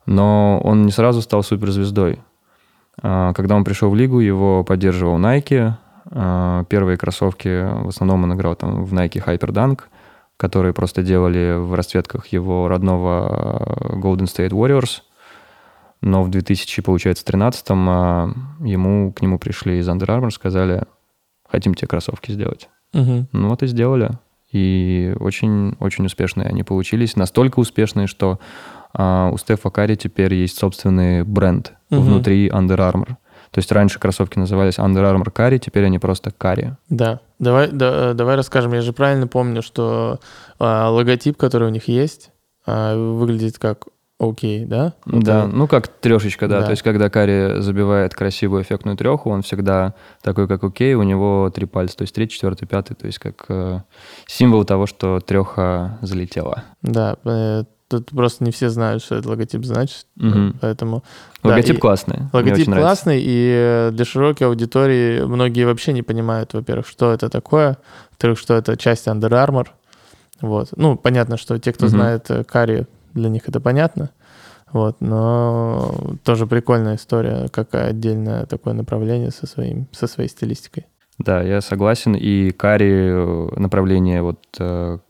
[0.06, 2.20] Но он не сразу стал суперзвездой.
[3.02, 5.74] А, Когда он пришел в лигу, его поддерживал Nike.
[6.12, 9.82] А, Первые кроссовки, в основном он играл там в Nike Hyperdunk,
[10.38, 15.02] которые просто делали в расцветках его родного э, Golden State Warriors.
[16.02, 20.84] Но в 2000, получается, 13 ему, к нему пришли из Under Armour, сказали,
[21.46, 22.70] хотим тебе кроссовки сделать.
[22.94, 23.28] Мгм.
[23.34, 24.12] Ну вот и сделали.
[24.52, 27.16] И очень-очень успешные они получились.
[27.16, 28.40] Настолько успешные, что
[28.94, 32.02] а, у Стефа Карри теперь есть собственный бренд Мгм.
[32.02, 33.16] внутри Under Armour.
[33.52, 36.76] То есть раньше кроссовки назывались Under Armour Карри, теперь они просто Карри.
[36.90, 37.20] Да.
[37.40, 38.74] Давай, да, э, давай расскажем.
[38.74, 40.20] Я же правильно помню, что
[40.60, 42.32] а, логотип, который у них есть,
[42.68, 43.86] а, выглядит как
[44.20, 44.94] окей, да?
[45.06, 46.60] Да, Это- ну как трешечка, да.
[46.60, 46.66] Да.
[46.66, 51.50] То есть когда Карри забивает красивую эффектную треху, он всегда такой, как окей, у него
[51.56, 53.80] три пальца, то есть третий, четвертый, пятый, то есть как э,
[54.28, 56.64] символ того, что треха залетела.
[56.82, 60.56] Да, э, тут просто не все знают, что этот логотип значит, Мгм.
[60.62, 61.04] поэтому...
[61.44, 62.18] Да, Логотип и- классный.
[62.20, 67.30] мне Логотип классный, и э, для широкой аудитории многие вообще не понимают, во-первых, что это
[67.30, 67.78] такое,
[68.12, 69.68] во-вторых, что это часть Under Armour.
[70.42, 70.70] Вот.
[70.78, 71.90] Ну, понятно, что те, кто Мгм.
[71.92, 74.12] знает э, Карри, для них это понятно.
[74.72, 80.86] Вот, но тоже прикольная история, как отдельное такое направление со, своим, со своей стилистикой.
[81.18, 82.14] Да, я согласен.
[82.16, 84.40] И Кари э, направление вот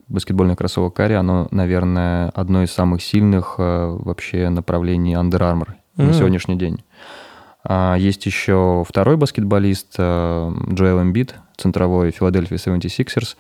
[0.10, 6.06] баскетбольных кроссовок Карри, оно, наверное, одно из самых сильных э, вообще направлений Under Armour mm.
[6.06, 6.84] на сегодняшний день.
[7.64, 13.36] А есть еще второй баскетболист э, Джоэл Эмбит, центровой Филадельфии 76ers.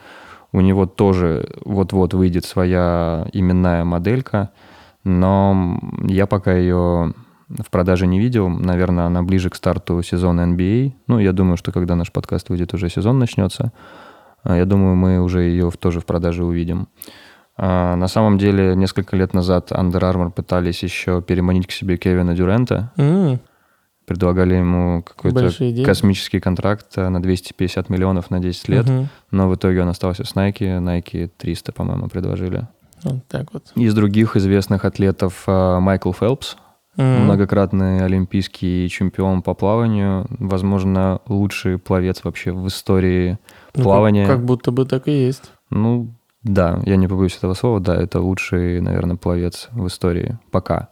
[0.51, 4.49] У него тоже вот-вот выйдет своя именная моделька,
[5.03, 7.13] но я пока ее
[7.49, 8.49] в продаже не видел.
[8.49, 10.93] Наверное, она ближе к старту сезона NBA.
[11.07, 13.71] Ну, я думаю, что когда наш подкаст выйдет, уже сезон начнется.
[14.43, 16.87] А, я думаю, мы уже ее тоже в продаже увидим.
[17.57, 22.35] А, на самом деле, несколько лет назад Under Armour пытались еще переманить к себе Кевина
[22.35, 22.91] Дюрента.
[22.97, 23.39] Mm.
[24.05, 25.51] Предлагали ему какой-то
[25.83, 29.07] космический контракт а, на 250 миллионов на 10 лет, угу.
[29.29, 30.79] но в итоге он остался с Nike.
[30.79, 32.67] Nike 300, по-моему, предложили.
[33.03, 33.71] Вот так вот.
[33.75, 36.55] Из других известных атлетов Майкл Фелпс,
[36.97, 43.37] mm многократный олимпийский чемпион по плаванию, возможно, лучший пловец вообще в истории
[43.79, 44.25] ну, плавания.
[44.25, 45.51] Как, как будто бы так и есть.
[45.69, 46.13] Ну,
[46.43, 50.89] да, я не побоюсь этого слова, да, это лучший, наверное, пловец в истории пока.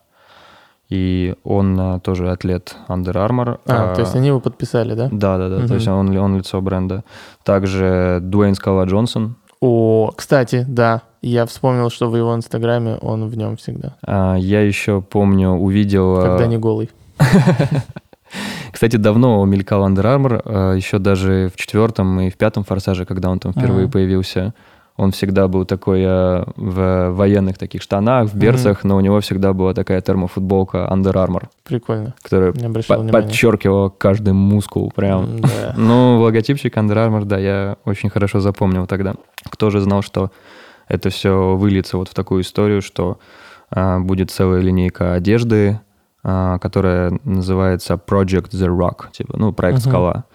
[0.90, 3.60] И он а, тоже атлет Under Armour.
[3.66, 5.10] А, а, то есть они его подписали, да?
[5.12, 5.68] Да, да, да, угу.
[5.68, 7.04] то есть он, он лицо бренда.
[7.44, 9.36] Также Дуэйн Скала Джонсон.
[9.60, 13.96] О, кстати, да, я вспомнил, что в его инстаграме он в нем всегда.
[14.02, 16.20] А, я еще помню, увидел...
[16.20, 16.90] А, Когда не голый.
[18.72, 23.30] Кстати, давно мелькал Under Armour, а, еще даже в четвертом и в пятом форсаже, когда
[23.30, 23.94] он там впервые ага.
[23.94, 24.54] появился.
[24.98, 28.88] Он всегда был такой э, в военных таких штанах, в берцах, mm-hmm.
[28.88, 31.44] но у него всегда была такая термофутболка Under Armour.
[31.64, 32.16] Прикольно.
[32.24, 35.26] Которая по- подчеркивала каждый мускул прям.
[35.26, 35.74] Mm-hmm.
[35.78, 39.14] ну, логотипчик Under Armour, да, я очень хорошо запомнил тогда.
[39.48, 40.32] Кто же знал, что
[40.88, 43.20] это все выльется вот в такую историю, что
[43.70, 45.80] а, будет целая линейка одежды,
[46.28, 49.90] которая называется Project The Rock, типа, ну, проект uh-huh.
[49.90, 50.26] «Скала».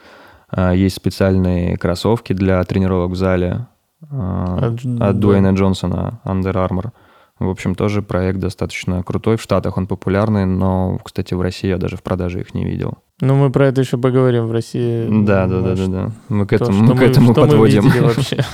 [0.53, 3.67] А, есть специальные кроссовки для тренировок в зале
[4.11, 6.91] а, от, от Дуэйна Джонсона, Under Armour.
[7.39, 9.37] В общем, тоже проект достаточно крутой.
[9.37, 12.99] В Штатах он популярный, но, кстати, в России я даже в продаже их не видел.
[13.21, 15.09] Ну, мы про это еще поговорим в России.
[15.25, 16.11] Да, да, да, да, да.
[16.29, 17.85] Мы к этому, то, мы к этому мы, подводим.
[17.85, 18.45] Мы вообще.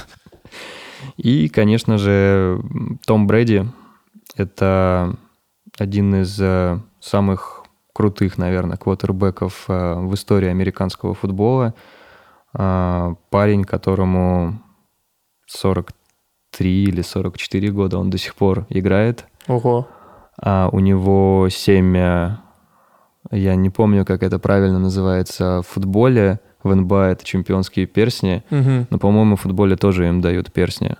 [1.17, 2.61] И, конечно же,
[3.07, 3.67] Том Брэди—
[4.37, 5.17] это
[5.79, 11.75] один из э, самых крутых, наверное, квотербеков э, в истории американского футбола.
[12.55, 14.61] Э, парень, которому
[15.47, 19.27] 43 или 44 года, он до сих пор играет.
[19.47, 19.89] Ого.
[20.41, 27.09] А у него 7, я не помню, как это правильно называется, в футболе, в НБА
[27.09, 28.87] это чемпионские персни, угу.
[28.91, 30.97] но, по-моему, в футболе тоже им дают персни.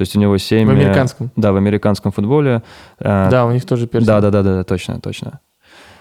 [0.00, 0.66] То есть у него 7...
[0.66, 1.30] В американском?
[1.36, 2.62] Да, в американском футболе.
[3.00, 4.06] Э, да, у них тоже перстни.
[4.06, 5.40] Да, да, да, да, точно, точно.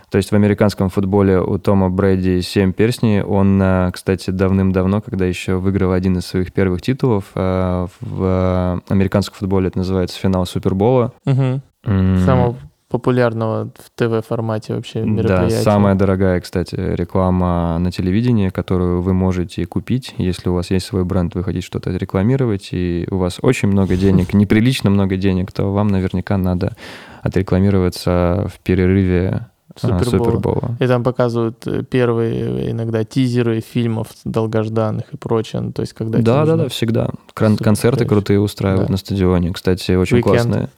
[0.10, 3.22] То есть в американском футболе у Тома Брэди 7 перстней.
[3.22, 9.36] Он, э, кстати, давным-давно, когда еще выиграл один из своих первых титулов, э, в американском
[9.38, 11.12] футболе это называется финал Супербола.
[11.26, 11.62] Угу.
[11.84, 12.56] Самого
[12.90, 15.58] популярного в ТВ-формате вообще мероприятия.
[15.58, 20.88] Да, самая дорогая, кстати, реклама на телевидении, которую вы можете купить, если у вас есть
[20.88, 25.52] свой бренд, вы хотите что-то рекламировать, и у вас очень много денег, неприлично много денег,
[25.52, 26.76] то вам наверняка надо
[27.22, 29.48] отрекламироваться в перерыве
[29.82, 30.76] а, Супербола.
[30.80, 35.62] И там показывают э, первые иногда тизеры фильмов долгожданных и прочее.
[35.62, 37.10] Ну, то есть, когда да, да, да, всегда.
[37.34, 38.94] Концерты крутые устраивают да.
[38.94, 39.54] на стадионе.
[39.54, 40.22] Кстати, очень The Weeknd.
[40.24, 40.70] классные.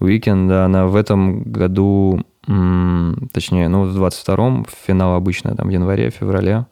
[0.00, 6.10] Уикенд, да, она в этом году, точнее, ну, в 22-м, финал обычно там в январе,
[6.10, 6.66] феврале,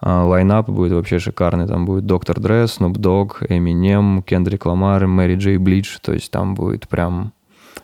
[0.00, 1.66] а, lineup будет вообще шикарный.
[1.66, 5.98] Там будет Доктор Дре, Снуп Дог, Эминем, Кендрик Ламар, Мэри Джей Блайдж.
[6.00, 7.32] То есть там будет прям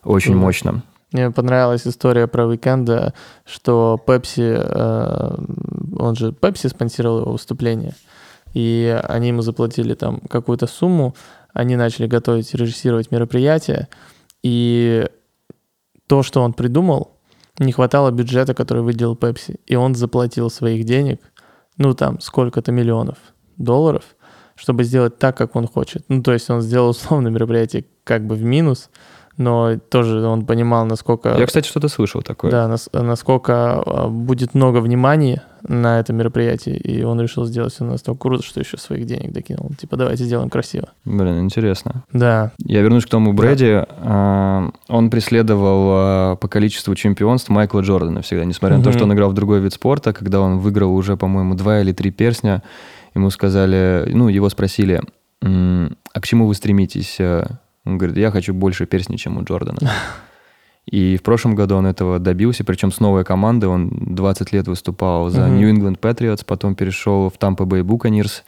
[0.05, 0.83] очень мощно.
[1.13, 5.37] Мне понравилась история про Уикенда, что Пепси, э,
[5.97, 7.95] он же Пепси спонсировал его выступление,
[8.53, 11.15] и они ему заплатили там какую-то сумму,
[11.53, 13.87] они начали готовить, режиссировать мероприятие,
[14.45, 15.09] и
[16.07, 17.19] то, что он придумал,
[17.59, 19.59] не хватало бюджета, который выделил Пепси.
[19.67, 21.21] И он заплатил своих денег,
[21.79, 23.17] ну там сколько-то миллионов
[23.57, 24.05] долларов,
[24.55, 26.05] чтобы сделать так, как он хочет.
[26.09, 28.91] Ну то есть он сделал условное мероприятие как бы в минус,
[29.37, 31.35] но тоже он понимал, насколько...
[31.37, 32.51] Я, кстати, что-то слышал такое.
[32.51, 37.85] Да, нас, насколько а, будет много внимания на это мероприятие, и он решил сделать все
[37.85, 39.71] настолько круто, что еще своих денег докинул.
[39.79, 40.91] Типа, давайте сделаем красиво.
[41.05, 42.05] Блин, интересно.
[42.13, 42.53] Да.
[42.59, 43.85] Я вернусь к тому Брэди.
[44.03, 44.71] Да.
[44.89, 48.85] Он преследовал а, по количеству чемпионств Майкла Джордана всегда, несмотря угу.
[48.85, 51.81] на то, что он играл в другой вид спорта, когда он выиграл уже, по-моему, два
[51.81, 52.63] или три персня,
[53.15, 55.01] ему сказали, ну, его спросили,
[55.43, 57.19] а к чему вы стремитесь
[57.85, 59.79] он говорит, я хочу больше перстней, чем у Джордана.
[60.87, 63.67] И в прошлом году он этого добился, причем с новой командой.
[63.67, 68.43] Он 20 лет выступал за New England Patriots, потом перешел в Tampa Bay Buccaneers.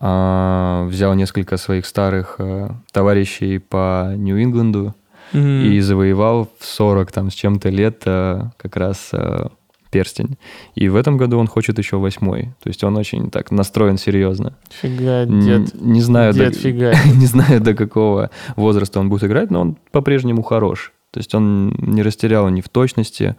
[0.00, 4.94] А, взял несколько своих старых э, товарищей по Нью-Ингланду
[5.34, 9.48] и завоевал в 40 там с чем-то лет э, как раз э,
[9.92, 10.36] перстень.
[10.74, 12.52] И в этом году он хочет еще восьмой.
[12.62, 14.56] То есть он очень так настроен серьезно.
[14.80, 15.80] Фига, дед.
[15.80, 16.92] Не знаю, Дед, до- фига.
[17.14, 20.92] не знаю, до какого возраста он будет играть, но он по-прежнему хорош.
[21.12, 23.36] То есть он не растерял ни в точности,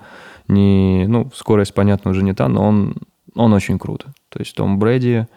[0.48, 1.06] ни...
[1.08, 2.96] Ну, скорость, понятно, уже не та, но он,
[3.36, 4.06] он очень крут.
[4.30, 5.28] То есть Том Брэди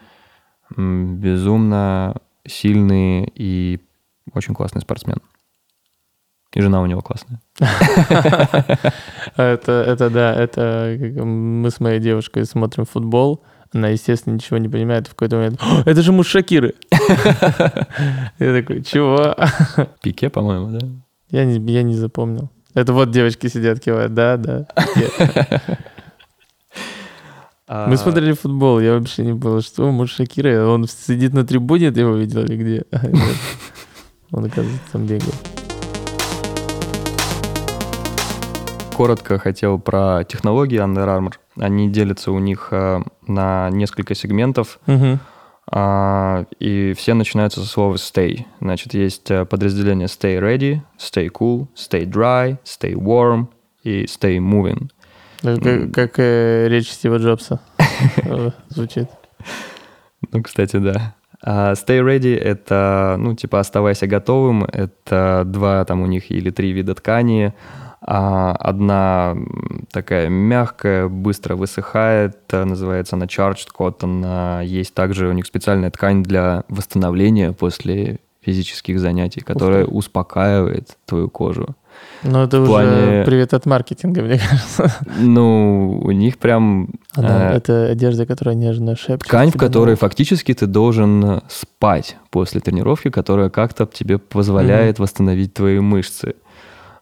[0.75, 3.79] безумно сильный и
[4.33, 5.17] очень классный спортсмен.
[6.57, 7.39] И жена у него классная.
[9.37, 13.43] Это, это да, это мы с моей девушкой смотрим футбол.
[13.71, 15.05] Она, естественно, ничего не понимает.
[15.05, 16.73] В какой-то момент, «О, это же муж Шакиры.
[18.39, 19.35] Я такой, чего?
[20.01, 20.87] Пике, по-моему, да?
[21.29, 22.49] Я не, я не запомнил.
[22.73, 24.15] Это вот девочки сидят, кивают.
[24.15, 24.67] Да, да.
[27.67, 30.65] А, Мы смотрели футбол, я вообще не понял, что муж Шакиры.
[30.65, 32.85] Он сидит на трибуне, ты его видел или где?
[34.31, 35.33] Он, оказывается, там бегал.
[38.97, 41.33] Коротко хотел про технологии Under Armour.
[41.59, 44.79] Они делятся у них э, на несколько сегментов.
[45.69, 48.45] А, и все начинаются со слова stay.
[48.59, 53.49] Значит, есть э, подразделение stay ready, stay cool, stay dry, stay warm
[53.83, 54.89] и stay moving.
[55.43, 57.59] Как, как, э, речь Стива Джобса
[58.69, 59.09] звучит.
[60.31, 61.15] Ну, кстати, да.
[61.43, 64.63] А stay ready— это, ну, типа, оставайся готовым.
[64.63, 67.53] Это два там у них или три вида ткани.
[67.53, 74.21] А одна м, такая мягкая, быстро высыхает, э, называется она charged cotton.
[74.25, 81.29] А Есть также у них специальная ткань для восстановления после физических занятий, которая успокаивает твою
[81.29, 81.75] кожу.
[82.23, 84.93] Ну, это уже плане- привет от маркетинга, мне кажется.
[85.19, 89.27] Ну, у них прям Она- э, Это одежда, которая нежно шепчет.
[89.27, 90.01] ткань, в которой ухо.
[90.01, 96.35] фактически ты должен спать после тренировки, которая как-то тебе позволяет восстановить твои мышцы.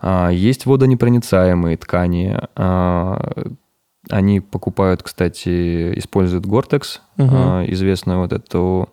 [0.07, 2.37] А, Есть водонепроницаемые ткани.
[2.55, 3.19] а,
[4.11, 7.65] Они покупают, кстати, используют Гортекс, Мгм.
[7.73, 8.87] известную вот эту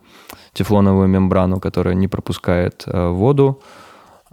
[0.54, 3.60] тефлоновую мембрану, которая не пропускает а, воду.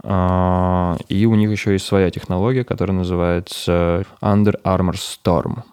[0.02, 5.64] А, И у них еще есть своя технология, которая называется Under Armour Storm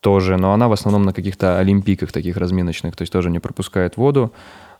[0.00, 3.96] тоже, но она в основном на каких-то олимпийках таких разминочных, то есть тоже не пропускает
[3.96, 4.32] воду.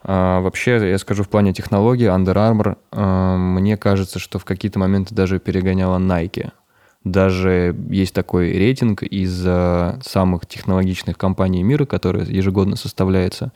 [0.09, 4.79] А, вообще, я скажу, в плане технологий Under Armour, а, мне кажется, что в какие-то
[4.79, 6.53] моменты даже перегоняла Nike.
[7.03, 13.51] Даже есть такой рейтинг из а, самых технологичных компаний мира, который ежегодно составляется.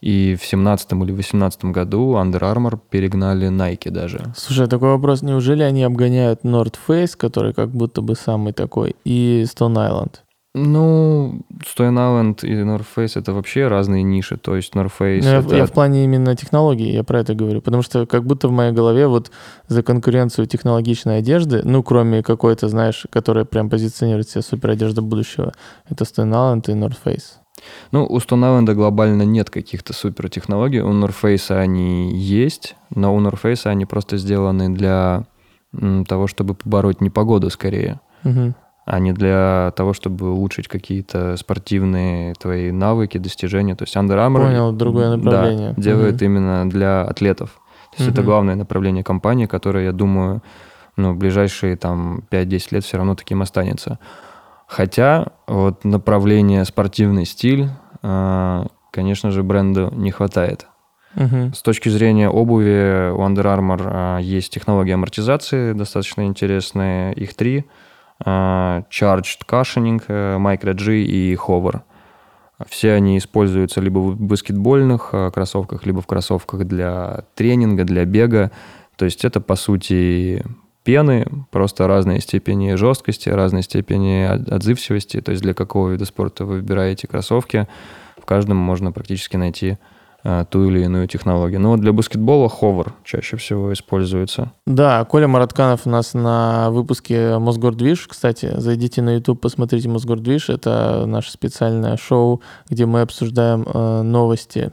[0.00, 4.32] И в 17 или 18 году Under Armour перегнали Nike даже.
[4.36, 5.22] Слушай, такой вопрос.
[5.22, 10.21] Неужели они обгоняют North Face, который как будто бы самый такой, и Stone Island?
[10.54, 14.36] Ну, Stone Island и North Face это вообще разные ниши.
[14.36, 15.56] То есть North Face Ну, я, это...
[15.56, 17.62] я в плане именно технологий, я про это говорю.
[17.62, 19.30] Потому что как будто в моей голове вот
[19.68, 25.52] за конкуренцию технологичной одежды, ну, кроме какой-то, знаешь, которая прям позиционирует себя супер одежда будущего,
[25.88, 27.38] это Stone Island и North Face.
[27.90, 30.80] Ну, у Stone Island глобально нет каких-то супер технологий.
[30.80, 35.24] У North Face они есть, но у North Face они просто сделаны для
[36.06, 38.54] того, чтобы побороть непогоду скорее, Мгм.
[38.84, 43.74] А не для того, чтобы улучшить какие-то спортивные твои навыки, достижения.
[43.76, 45.74] То есть Under Armour Понял, другое да, направление.
[45.76, 46.24] делает Мгм.
[46.24, 47.60] именно для атлетов.
[47.96, 48.26] То есть это Мгм.
[48.30, 50.42] главное направление компании, которое, я думаю,
[50.96, 53.98] ну, в ближайшие там 5-10 лет все равно таким останется.
[54.66, 57.68] Хотя вот направление спортивный стиль,
[58.02, 60.66] а, конечно же, бренду не хватает.
[61.14, 61.52] Мгм.
[61.52, 67.12] С точки зрения обуви у Under Armour а, есть технологии амортизации достаточно интересные.
[67.12, 67.66] Их три.
[68.24, 71.80] А, Charged Cushioning, э, G и Hover.
[72.68, 78.50] Все они используются либо в баскетбольных а, кроссовках, либо в кроссовках для тренинга, для бега.
[78.96, 80.44] То есть это, по сути,
[80.84, 85.20] пены, просто разные степени жесткости, разные степени от- отзывчивости.
[85.20, 87.66] То есть для какого вида спорта вы выбираете кроссовки,
[88.20, 89.78] в каждом можно практически найти
[90.50, 91.60] ту или иную технологию.
[91.60, 94.52] Но вот для баскетбола ховер чаще всего используется.
[94.66, 98.06] Да, Коля Маратканов у нас на выпуске Мосгордвиж.
[98.08, 100.48] Кстати, зайдите на YouTube, посмотрите Мосгордвиж.
[100.48, 104.72] Это наше специальное шоу, где мы обсуждаем э, новости.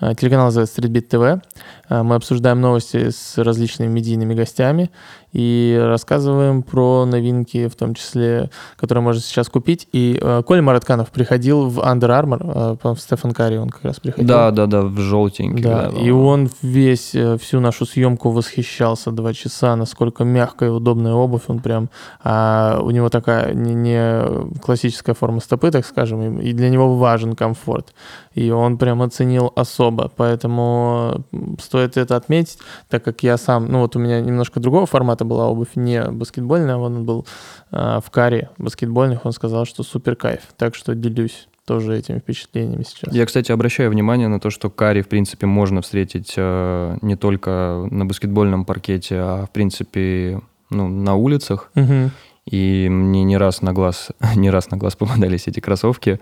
[0.00, 1.42] Э, Телеканал называется Streetbeat TV.
[1.90, 4.90] Мы обсуждаем новости с различными медийными гостями
[5.32, 9.86] и рассказываем про новинки, в том числе, которые можно сейчас купить.
[9.92, 14.26] И э, Коля Маратканов приходил в Under Armour, э, Стефан Карри он как раз приходил.
[14.26, 15.62] Да, да, да, в желтенький.
[15.62, 21.12] Да, и он весь, э, всю нашу съемку восхищался два часа, насколько мягкая и удобная
[21.12, 21.90] обувь, он прям,
[22.24, 27.34] а у него такая не, не классическая форма стопы, так скажем, и для него важен
[27.34, 27.92] комфорт.
[28.34, 31.24] И он прям оценил особо, поэтому
[31.60, 35.48] стоит это отметить, так как я сам, ну вот у меня немножко другого формата была
[35.48, 37.26] обувь, не баскетбольная, он был
[37.72, 42.82] э, в каре баскетбольных, он сказал, что супер кайф, так что делюсь тоже этими впечатлениями
[42.82, 43.12] сейчас.
[43.12, 47.86] Я, кстати, обращаю внимание на то, что карри, в принципе, можно встретить э, не только
[47.90, 50.40] на баскетбольном паркете, а, в принципе,
[50.70, 51.70] ну, на улицах.
[51.76, 52.10] Угу.
[52.50, 56.20] И мне не раз на глаз, не раз на глаз попадались эти кроссовки.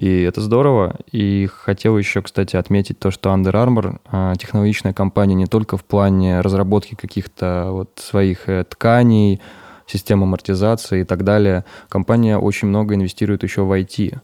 [0.00, 0.96] И это здорово.
[1.12, 5.84] И хотел еще, кстати, отметить то, что Under Armour а, технологичная компания не только в
[5.84, 9.42] плане разработки каких-то вот своих э, тканей,
[9.86, 11.66] систем амортизации и так далее.
[11.90, 14.18] Компания очень много инвестирует еще в IT.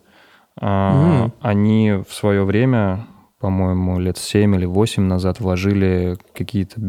[0.59, 1.33] Mm.
[1.43, 3.07] Они в свое время,
[3.39, 6.81] по-моему, лет 7 или 8 назад вложили какие-то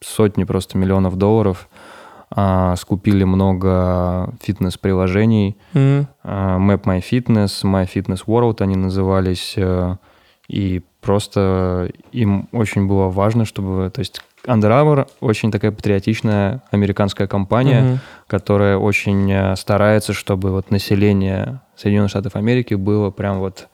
[0.00, 1.68] сотни просто миллионов долларов
[2.30, 5.56] а, скупили много фитнес-приложений.
[5.74, 6.06] Mm.
[6.24, 9.54] А, Map My Fitness, My Fitness World они назывались.
[9.58, 9.98] А,
[10.48, 13.90] и просто им очень было важно, чтобы...
[13.90, 17.98] То есть Under Armour очень такая патриотичная американская компания, mm-hmm.
[18.28, 23.68] которая очень э, старается, чтобы вот население Соединенных Штатов Америки было прям вот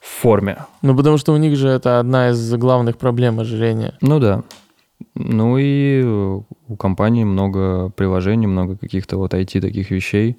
[0.00, 0.58] в форме.
[0.82, 3.94] Ну, потому что у них же это одна из главных проблем ожирения.
[4.00, 4.42] Ну да.
[5.14, 10.38] Ну и у компании много приложений, много каких-то вот IT таких вещей.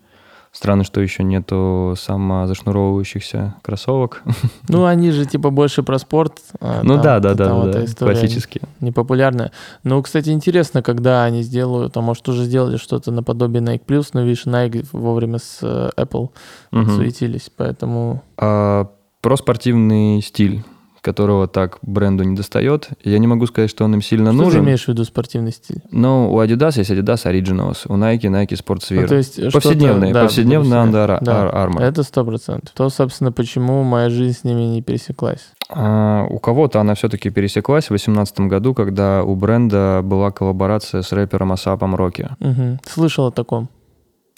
[0.51, 4.23] Странно, что еще нету самозашнуровывающихся кроссовок.
[4.69, 6.39] Ну, они же типа больше про спорт.
[6.61, 8.63] А ну да, да, да, да, да классические.
[8.79, 9.51] Непопулярная.
[9.83, 14.23] Ну, кстати, интересно, когда они сделают, а может уже сделали что-то наподобие Nike Plus, но
[14.23, 16.29] видишь, Nike вовремя с э, Apple
[16.71, 16.89] угу.
[16.89, 18.23] суетились, поэтому...
[18.37, 18.89] А,
[19.21, 20.63] про спортивный стиль
[21.05, 22.89] которого так бренду не достает.
[23.03, 24.51] Я не могу сказать, что он им сильно что нужен.
[24.51, 25.81] Что ты имеешь в виду спортивный стиль?
[25.91, 29.01] Ну, у Adidas есть Adidas Originals, у Nike Nike Sportswear.
[29.01, 31.81] Ну, то есть повседневные, да, повседневные Under да, Armour.
[31.81, 32.73] Это сто процентов.
[32.73, 35.51] То, собственно, почему моя жизнь с ними не пересеклась.
[35.69, 41.11] А, у кого-то она все-таки пересеклась в 2018 году, когда у бренда была коллаборация с
[41.11, 42.29] рэпером Асапом Роки.
[42.39, 42.79] Угу.
[42.87, 43.69] Слышал о таком.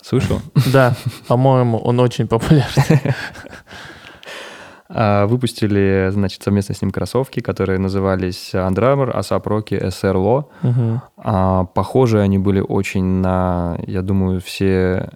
[0.04, 0.42] Слышал?
[0.72, 0.96] Да,
[1.28, 3.16] по-моему, он очень популярный.
[4.90, 10.46] А, выпустили, значит, совместно с ним кроссовки, которые назывались Armour, ASAP Rocky, SR Lo.
[10.64, 11.68] Угу.
[11.74, 15.10] Похожи они были очень на, я думаю, все,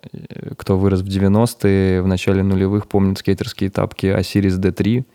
[0.57, 5.05] кто вырос в 90-е, в начале нулевых, помнят скейтерские тапки Osiris D3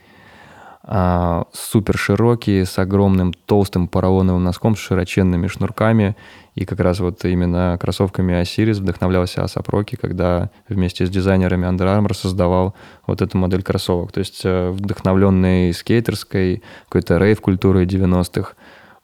[0.88, 6.16] а, супер широкие, с огромным толстым поролоновым носком, с широченными шнурками.
[6.54, 11.86] И как раз вот именно кроссовками Osiris вдохновлялся Асап Роки, когда вместе с дизайнерами Under
[11.86, 12.76] Armour создавал
[13.06, 14.12] вот эту модель кроссовок.
[14.12, 18.52] То есть э, вдохновленные скейтерской, какой-то рейв-культурой 90-х,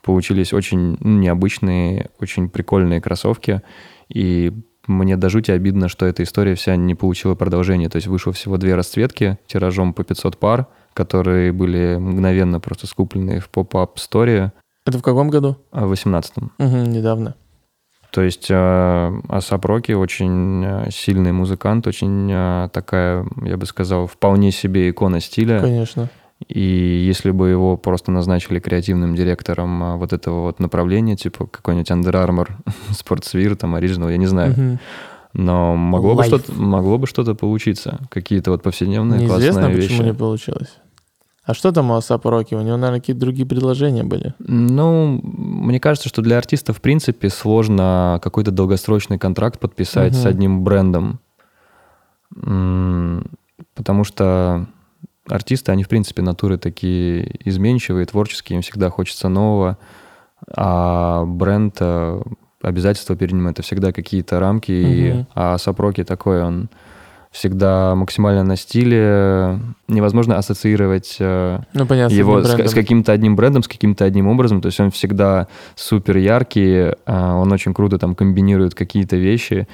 [0.01, 3.61] получились очень ну, необычные, очень прикольные кроссовки.
[4.07, 4.53] И
[4.87, 7.89] мне до жути обидно, что эта история вся не получила продолжения.
[7.89, 13.39] То есть вышло всего две расцветки тиражом по 500 пар— которые были мгновенно просто скуплены
[13.39, 14.51] в pop-up store.
[14.85, 15.57] Это в каком году?
[15.71, 16.51] В 18-м.
[16.57, 17.35] Угу, недавно.
[18.13, 24.05] То есть э, A$AP Rocky очень э, сильный музыкант, очень э, такая, я бы сказал,
[24.05, 25.59] вполне себе икона стиля.
[25.59, 26.09] Конечно.
[26.47, 32.13] И если бы его просто назначили креативным директором вот этого вот направления, типа какой-нибудь Under
[32.13, 32.49] Armour,
[32.91, 34.79] Sportswear, там, Original, я не знаю, угу.
[35.33, 37.99] Но могло бы, что-то, могло бы что-то получиться.
[38.09, 39.89] Какие-то вот повседневные Неизвестно, классные вещи.
[39.89, 40.77] почему не получилось.
[41.43, 42.53] А что там у Асапа Роки?
[42.55, 44.33] У него, наверное, какие-то другие предложения были.
[44.39, 50.21] Ну, мне кажется, что для артиста, в принципе, сложно какой-то долгосрочный контракт подписать угу.
[50.21, 51.19] с одним брендом.
[52.33, 54.67] Потому что
[55.27, 59.77] артисты, они, в принципе, натуры такие изменчивые, творческие, им всегда хочется нового.
[60.55, 62.21] А бренд э,
[62.63, 63.47] обязательства перед ним.
[63.47, 64.91] Это всегда какие-то рамки, угу.
[65.21, 66.69] и, а Сапроки такой, он
[67.33, 73.63] всегда максимально на стиле, невозможно ассоциировать э, ну, понятно, его с, с каким-то одним брендом,
[73.63, 78.13] с каким-то одним образом, то есть он всегда супер яркий, а он очень круто там
[78.13, 79.67] комбинирует какие-то вещи,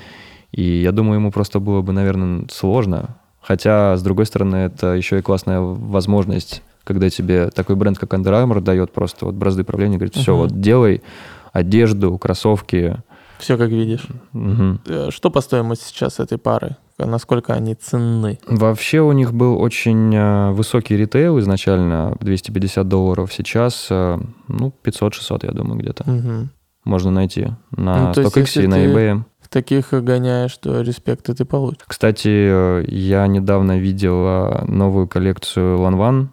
[0.54, 5.20] и я думаю, ему просто было бы, наверное, сложно, хотя, с другой стороны, это еще
[5.20, 9.98] и классная возможность, когда тебе такой бренд, как Under Armour, дает просто вот бразды правления,
[9.98, 11.04] говорит, все, uh вот делай,
[11.52, 12.98] одежду, кроссовки.
[13.40, 14.06] Все как видишь.
[14.34, 15.12] Угу.
[15.12, 16.76] Что по стоимости сейчас этой пары?
[16.98, 18.40] Насколько они ценны?
[18.46, 23.32] Вообще у них был очень э, высокий ритейл изначально, 250 долларов.
[23.32, 24.20] Сейчас, э,
[24.50, 26.04] ну, 500-600, я думаю, где-то.
[26.04, 26.50] Угу.
[26.84, 29.24] Можно найти на ну, StockX и на eBay.
[29.40, 31.84] В таких гоняешь, то респекты ты получишь.
[31.88, 36.28] Кстати, я недавно видел новую коллекцию Lanvin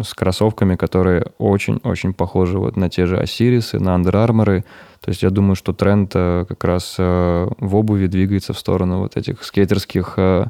[0.00, 4.64] с кроссовками, которые очень-очень похожи вот на те же Осирисы, на Under Armour.
[5.00, 9.00] То есть я думаю, что тренд э, как раз э, в обуви двигается в сторону
[9.00, 10.46] вот этих скейтерских э,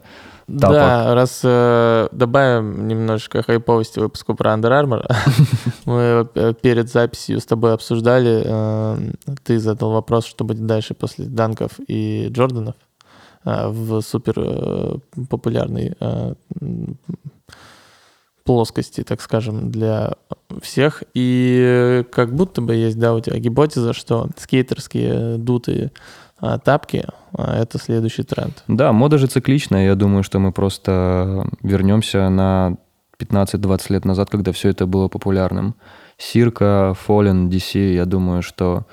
[0.47, 0.77] тапок.
[0.77, 5.13] Да, раз э, добавим немножечко хайповости выпуску про Under Armour.
[5.87, 8.99] Мы перед записью с тобой обсуждали, э,
[9.43, 12.77] ты задал вопрос, что будет дальше после данков и Джорданов
[13.45, 16.35] э, в супер э, популярной э,
[18.45, 20.15] плоскости, так скажем, для
[20.61, 21.03] всех.
[21.15, 25.93] И как будто бы есть, да, у тебя гипотеза, что скейтерские дутые
[26.39, 28.65] а, тапки а,— это следующий тренд.
[28.69, 29.87] Да, мода же цикличная.
[29.87, 32.77] Я думаю, что мы просто вернемся на
[33.19, 35.77] 15-20 лет назад, когда все это было популярным.
[36.19, 38.87] Сирка, Fallen, DC, я думаю, что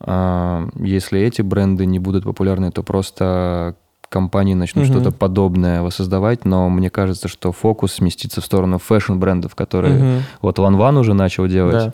[0.00, 3.76] э, если эти бренды не будут популярны, то просто
[4.08, 4.94] компании начнут угу.
[4.94, 10.22] что-то подобное воссоздавать, но мне кажется, что фокус сместится в сторону фэшн-брендов, которые угу.
[10.42, 11.92] вот Ван Ван уже начал делать, да.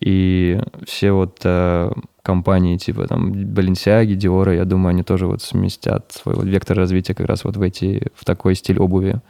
[0.00, 1.90] и все вот э,
[2.22, 7.14] компании типа там Balenciaga, Dior, я думаю, они тоже вот сместят свой вот вектор развития
[7.14, 9.20] как раз вот в эти, в такой стиль обуви.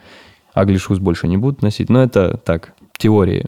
[0.55, 3.45] Shoes больше не будут носить, но это так, теории.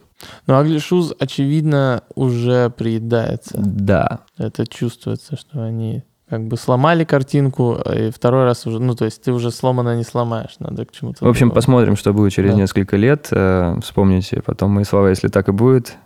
[0.47, 3.57] Но shoes, очевидно, уже приедается.
[3.59, 4.21] Да.
[4.37, 9.23] Это чувствуется, что они как бы сломали картинку, и второй раз уже, ну, то есть
[9.23, 11.25] ты уже сломанно не сломаешь, надо к чему-то.
[11.25, 11.55] В общем, другому.
[11.55, 12.57] посмотрим, что будет через да.
[12.57, 13.29] несколько лет.
[13.31, 15.97] Э, вспомните потом мои слова, если так и будет.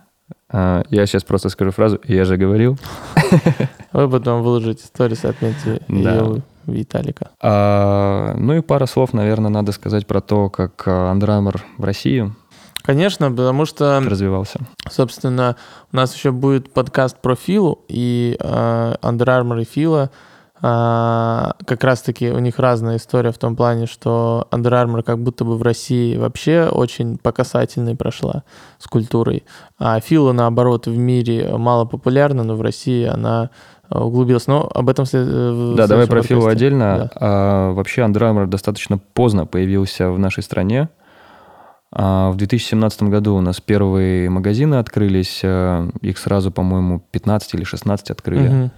[0.52, 2.78] Э, я сейчас просто скажу фразу «я же говорил».
[3.92, 6.34] Вы потом выложите сторис, отметьте да.
[6.66, 7.30] Виталика.
[7.40, 12.36] А, ну и пара слов, наверное, надо сказать про то, как Under Armour в Россию
[12.82, 14.02] Конечно, потому что...
[14.04, 14.60] Развивался.
[14.90, 15.56] Собственно,
[15.92, 20.10] у нас еще будет подкаст про Филу, и э, Under Armour и Фила
[20.60, 25.44] э, как раз-таки у них разная история в том плане, что Under Armour как будто
[25.44, 28.42] бы в России вообще очень по касательной прошла
[28.78, 29.44] с культурой,
[29.78, 33.50] а Фила, наоборот, в мире мало популярна, но в России она
[33.90, 34.46] углубилась.
[34.46, 35.04] Но об этом.
[35.12, 36.96] Э, да, давай про Филу отдельно.
[36.96, 37.10] Да.
[37.20, 40.88] А, вообще Under Armour достаточно поздно появился в нашей стране.
[41.94, 47.64] А в 2017 году у нас первые магазины открылись, э, их сразу, по-моему, 15 или
[47.64, 48.70] 16 открыли.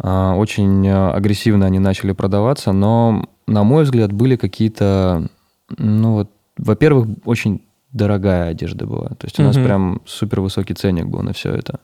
[0.00, 0.38] Угу.
[0.38, 5.28] Очень э, агрессивно они начали продаваться, но, на мой взгляд, были какие-то,
[5.76, 7.62] ну вот, во-первых, очень
[7.92, 9.08] дорогая одежда была.
[9.08, 9.48] То есть у угу.
[9.48, 11.80] нас прям супер высокий ценник был на все это.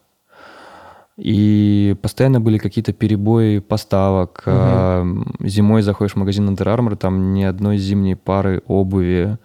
[1.15, 4.43] И постоянно были какие-то перебои поставок.
[4.47, 5.47] Угу.
[5.47, 9.37] Зимой заходишь в магазин Under Armour, там ни одной зимней пары обуви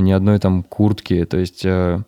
[0.00, 1.24] ни одной там куртки.
[1.24, 2.00] То есть э,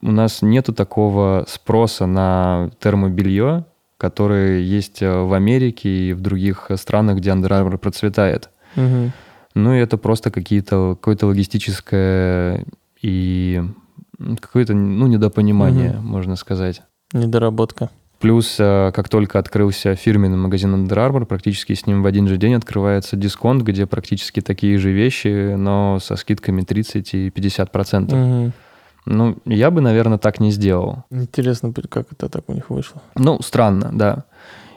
[0.00, 3.64] у нас нету такого спроса на термобелье,
[3.96, 8.50] который есть э, в Америке и в других странах, где Under Armour процветает.
[8.76, 9.12] Угу.
[9.54, 12.64] Ну и это просто какие-то, какое-то логистическое
[13.00, 13.62] и
[14.40, 16.06] какое-то ну, недопонимание, угу.
[16.06, 16.82] можно сказать.
[17.12, 17.90] Недоработка.
[18.18, 22.36] Плюс, э, как только открылся фирменный магазин Under Armour, практически с ним в один же
[22.36, 28.18] день открывается дисконт, где практически такие же вещи, но со скидками 30 и 50 процентов.
[28.18, 28.52] Угу.
[29.06, 31.04] Ну, я бы, наверное, так не сделал.
[31.10, 33.00] Интересно, как это так у них вышло.
[33.14, 34.24] Ну, странно, да.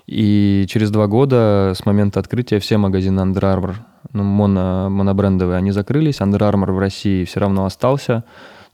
[0.06, 3.76] И через два года с момента открытия все магазины Under Armour,
[4.14, 6.22] ну, моно, монобрендовые, они закрылись.
[6.22, 8.24] Under Armour в России все равно остался.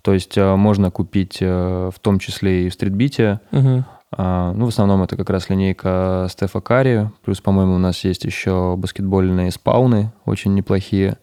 [0.01, 3.39] То есть э, можно купить э, в том числе и в стритбите.
[3.51, 3.85] Угу
[4.15, 8.75] ну, в основном это как раз линейка Стефа Карри, плюс, по-моему, у нас есть еще
[8.77, 11.17] баскетбольные спауны, очень неплохие.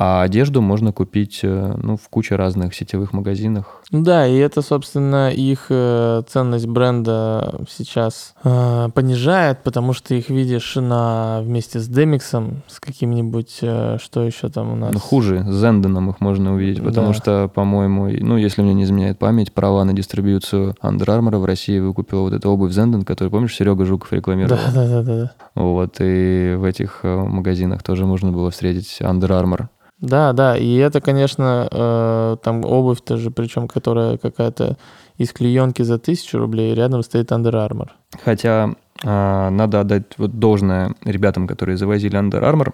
[0.00, 3.82] А одежду можно купить э, ну, в куче разных сетевых магазинах.
[3.90, 10.76] Да, и это, собственно, их э, ценность бренда сейчас э, понижает, потому что их видишь
[10.76, 14.92] на вместе с Демиксом, с каким-нибудь, э, что еще там у нас?
[14.92, 17.14] Ну, хуже, с Зенденом их можно увидеть, потому да.
[17.14, 21.80] что, по-моему, ну, если мне не изменяет память, права на дистрибьюцию Under Armour в России
[21.80, 24.60] выкупила вот эту обувь Зенден, которую, помнишь, Серега Жуков рекламировал?
[24.72, 25.32] Да, да, да, да.
[25.56, 29.66] Вот, и в этих э, магазинах тоже можно было встретить Under Armour.
[30.00, 34.76] Да, да, и это, конечно, э, там обувь тоже, причем которая какая-то
[35.16, 37.88] из клеенки за тысячу рублей, рядом стоит Under Armour.
[38.24, 42.72] Хотя э, надо отдать вот должное ребятам, которые завозили Under Armour,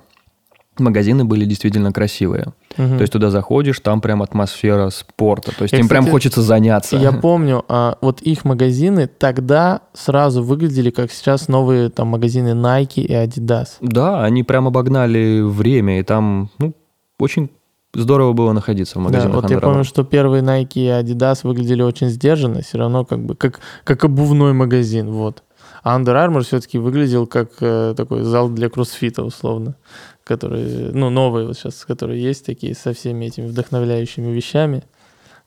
[0.78, 2.52] магазины были действительно красивые.
[2.76, 2.96] Угу.
[2.96, 5.52] То есть туда заходишь, там прям атмосфера спорта.
[5.56, 6.96] То есть я, им кстати, прям хочется заняться.
[6.96, 13.02] Я помню, а, вот их магазины тогда сразу выглядели как сейчас новые там магазины Nike
[13.02, 13.68] и Adidas.
[13.80, 16.74] Да, они прям обогнали время, и там ну,
[17.18, 17.50] очень
[17.94, 21.82] здорово было находиться в магазинах да, вот я помню, что первые Nike и Adidas выглядели
[21.82, 25.42] очень сдержанно, все равно как бы как, как обувной магазин, вот.
[25.82, 29.76] А Under Armour все-таки выглядел как э, такой зал для кроссфита, условно,
[30.24, 34.82] который, ну, новые вот сейчас, которые есть такие со всеми этими вдохновляющими вещами.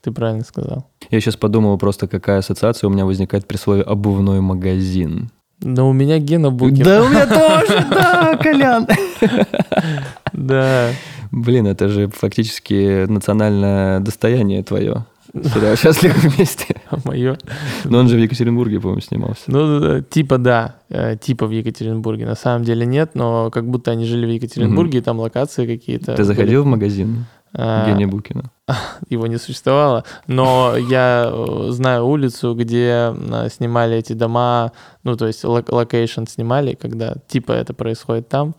[0.02, 0.88] Ты правильно сказал.
[1.10, 5.32] Я сейчас подумал просто, какая ассоциация у меня возникает при слове «обувной магазин».
[5.60, 6.84] Да у меня Гена Букин.
[6.84, 7.26] Да, у меня
[7.66, 8.88] тоже, да, Колян.
[10.38, 10.92] Да.
[11.32, 15.06] Блин, это же фактически национальное достояние твое.
[15.34, 16.76] Сериал «Счастливы вместе».
[17.04, 17.38] Мое.
[17.84, 19.44] Но он же в Екатеринбурге, по-моему, снимался.
[19.48, 22.26] Ну, типа да, э, типа в Екатеринбурге.
[22.26, 26.16] На самом деле нет, но как будто они жили в Екатеринбурге, и там локации какие-то.
[26.16, 28.52] Ты заходил в магазин А, Гения Букина?
[29.10, 33.14] Его не существовало, но я э, знаю улицу, где
[33.50, 34.72] снимали эти дома,
[35.04, 38.56] ну, то есть лок- location снимали, когда типа это происходит там.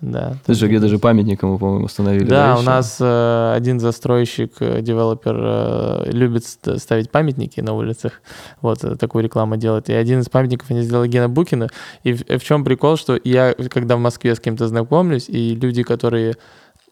[0.00, 0.36] Да.
[0.46, 2.24] Ты же где даже памятник ему, по-моему, установили.
[2.24, 2.66] Да, у еще?
[2.66, 8.12] нас э, один застройщик, э, девелопер э, любит ст- ставить памятники на улицах.
[8.62, 9.88] Вот э, такую рекламу делает.
[9.88, 11.68] И один из памятников они сделали Гена Букина.
[12.04, 15.82] И в, в чем прикол, что я, когда в Москве с кем-то знакомлюсь, и люди,
[15.82, 16.36] которые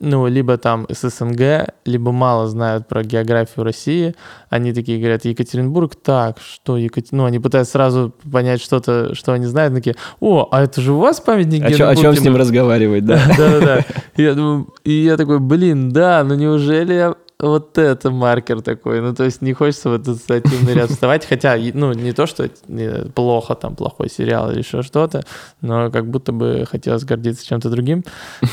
[0.01, 4.15] ну, либо там с СНГ, либо мало знают про географию России,
[4.51, 7.09] они такие говорят, Екатеринбург, так, что Екатер...
[7.13, 10.93] Ну, они пытаются сразу понять что-то, что они знают, они такие, о, а это же
[10.93, 13.21] у вас памятник Гена чё- о чем с Букину?» ним разговаривать, да?
[13.39, 13.85] Да-да-да.
[14.17, 19.01] Я думаю, и я такой, блин, да, ну неужели я вот это маркер такой?
[19.01, 22.49] Ну, то есть не хочется в этот ассоциативный ряд вставать, хотя, ну, не то, что
[23.15, 25.23] плохо, там, плохой сериал или еще что-то,
[25.61, 28.05] но как будто бы хотелось гордиться чем-то другим.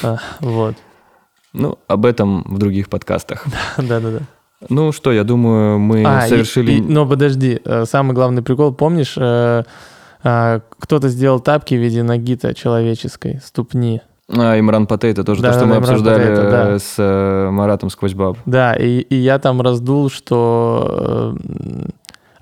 [0.03, 0.75] А, Вот.
[1.53, 3.45] Ну, об этом в других подкастах.
[3.77, 4.19] Да-да-да.
[4.69, 6.71] Ну что, я думаю, мы А, и- совершили...
[6.73, 9.63] и- Но подожди, э, самый главный прикол, помнишь, э,
[10.23, 14.01] а, кто-то сделал тапки в виде ноги-то человеческой, ступни.
[14.29, 16.69] А, Имран Патейта тоже, то, Да, что да, мы Имран обсуждали Патейта, да.
[16.71, 18.37] э, с э, Маратом сквозь баб.
[18.45, 21.87] Да, и, и я там раздул, что э,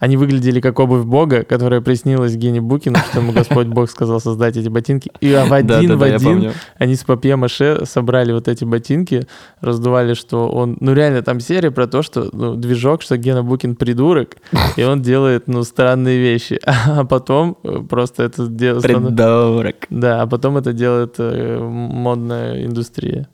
[0.01, 4.57] они выглядели как обувь Бога, которая приснилась Гене Букину, что ему Господь Бог сказал создать
[4.57, 5.11] эти ботинки.
[5.21, 9.27] И в один в один они с папье-маше собрали вот эти ботинки,
[9.59, 10.75] раздували, что он...
[10.79, 14.37] Ну, реально, там серия про то, что ну, движок, что Гена Букин придурок,
[14.75, 16.59] и он делает, ну, странные вещи.
[16.91, 18.81] А потом э, просто это делает...
[18.81, 19.75] Придурок.
[19.91, 23.29] Да, а потом это делает э, модная индустрия.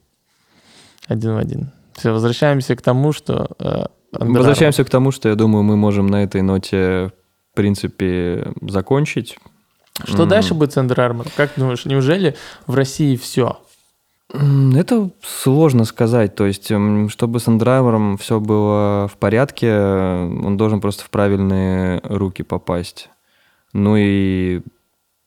[1.07, 1.71] Один в один.
[1.93, 3.89] Все, возвращаемся к тому, что...
[4.11, 7.11] Возвращаемся к тому, что я думаю, мы можем на этой ноте,
[7.51, 9.37] в принципе, закончить.
[10.05, 10.29] Что М.
[10.29, 11.29] дальше будет с Under Armour?
[11.35, 12.35] Как думаешь, неужели
[12.67, 13.57] в России все?
[14.29, 16.35] Это сложно сказать.
[16.35, 16.71] То есть,
[17.09, 23.09] чтобы с анддрайвером все было в порядке, он должен просто в правильные руки попасть.
[23.73, 24.61] Ну и,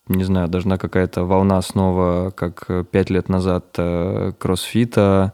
[0.09, 5.33] не знаю, должна какая-то волна снова, как э, пять лет назад, э, кроссфита,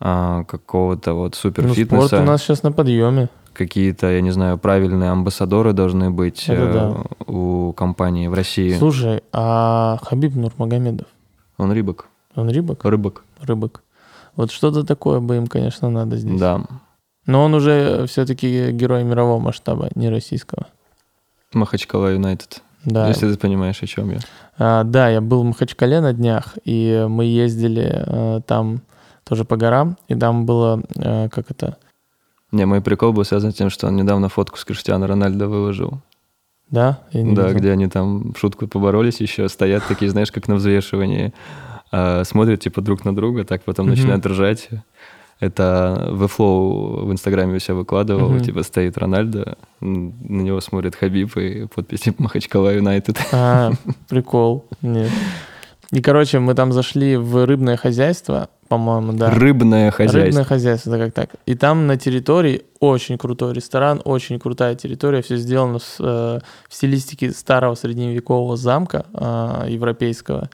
[0.00, 2.20] а, какого-то вот Ну, спорт суперфитнеса.
[2.20, 3.28] у нас сейчас на подъеме.
[3.52, 6.96] Какие-то, я не знаю, правильные амбассадоры должны быть Это э, да.
[7.32, 8.72] у компании в России.
[8.78, 11.06] Слушай, а Хабиб Нурмагомедов,
[11.58, 12.06] Он рыбок.
[12.36, 12.84] он рыбок?
[12.84, 13.82] Рыбок, Рыбок.
[14.36, 16.38] Вот что-то такое бы им, конечно, надо здесь.
[16.40, 16.62] да.
[17.26, 20.66] Но он уже все-таки герой мирового масштаба, не российского.
[21.52, 22.62] Махачкала Юнайтед.
[22.84, 23.08] Да.
[23.08, 24.18] Если ты понимаешь, о чем я.
[24.58, 28.80] А, да, я был в Махачкале на днях, и мы ездили э, там
[29.24, 31.76] тоже по горам, и там было, э, как это,
[32.52, 36.00] Не, мой прикол был связан с тем, что он недавно фотку с Криштиано Рональдо выложил.
[36.68, 36.98] да?
[37.12, 37.54] Да, видел.
[37.58, 41.32] где они там в шутку поборолись еще, стоят такие, знаешь, как на взвешивании,
[41.92, 43.94] а, смотрят типа друг на друга, так потом Мгм.
[43.96, 44.68] начинают ржать.
[45.40, 48.40] Это в Flow в Инстаграме у себя выкладывал, Мгм.
[48.44, 53.16] типа стоит Рональдо, на него смотрит Хабиб и подпись типа Махачкала Юнайтед.
[53.32, 53.72] А,
[54.08, 54.66] прикол.
[54.82, 55.10] Нет.
[55.92, 59.30] И, короче, мы там зашли в рыбное хозяйство, по-моему, да.
[59.30, 60.20] Рыбное хозяйство.
[60.22, 61.30] Рыбное хозяйство, да, как так.
[61.44, 66.74] И там на территории очень крутой ресторан, очень крутая территория, все сделано с, э, в
[66.74, 70.50] стилистике старого средневекового замка э, европейского.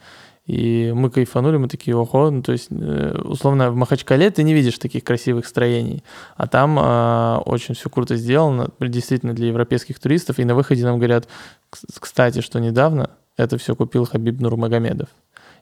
[0.47, 4.55] И мы кайфанули, мы такие, ого, ну, то есть, э, условно, в Махачкале ты не
[4.55, 6.03] видишь таких красивых строений,
[6.39, 10.97] а там э, очень все круто сделано, действительно для европейских туристов, и на выходе нам
[10.97, 11.29] говорят,
[11.71, 15.11] «Кс- кстати, что недавно это все купил Хабиб Нурмагомедов,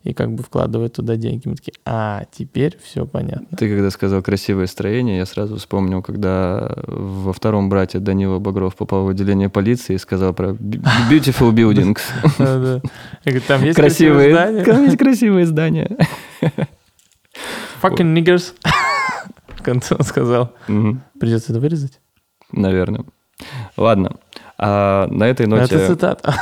[0.05, 1.49] и как бы вкладывает туда деньги.
[1.49, 3.57] Мы такие, а, теперь все понятно.
[3.57, 9.05] Ты когда сказал красивое строение, я сразу вспомнил, когда во втором брате Данила Багров попал
[9.05, 12.01] в отделение полиции и сказал про beautiful buildings.
[13.49, 14.65] Там есть красивые здания.
[14.65, 15.97] там есть красивые здания.
[17.83, 18.53] Fucking niggers.
[19.49, 20.55] В конце он сказал.
[21.19, 22.01] Придется это вырезать.
[22.53, 23.05] Наверное.
[23.77, 24.17] Ладно.
[24.67, 25.87] А на этой Это ноте...
[25.87, 26.35] цитата.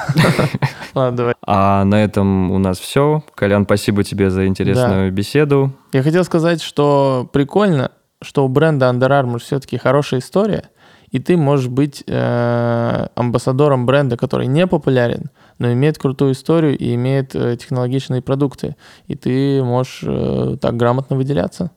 [0.94, 1.34] Ладно, давай.
[1.44, 3.24] А на этом у нас все.
[3.34, 5.72] Колян, спасибо тебе за интересную беседу.
[5.92, 7.90] Я хотел сказать, что прикольно,
[8.22, 10.68] что у бренда Under Armour все-таки хорошая история,
[11.10, 16.94] и ты можешь быть э, амбассадором бренда, который не популярен, но имеет крутую историю и
[16.94, 18.76] имеет э, технологичные продукты,
[19.08, 21.72] и ты можешь э, так грамотно выделяться.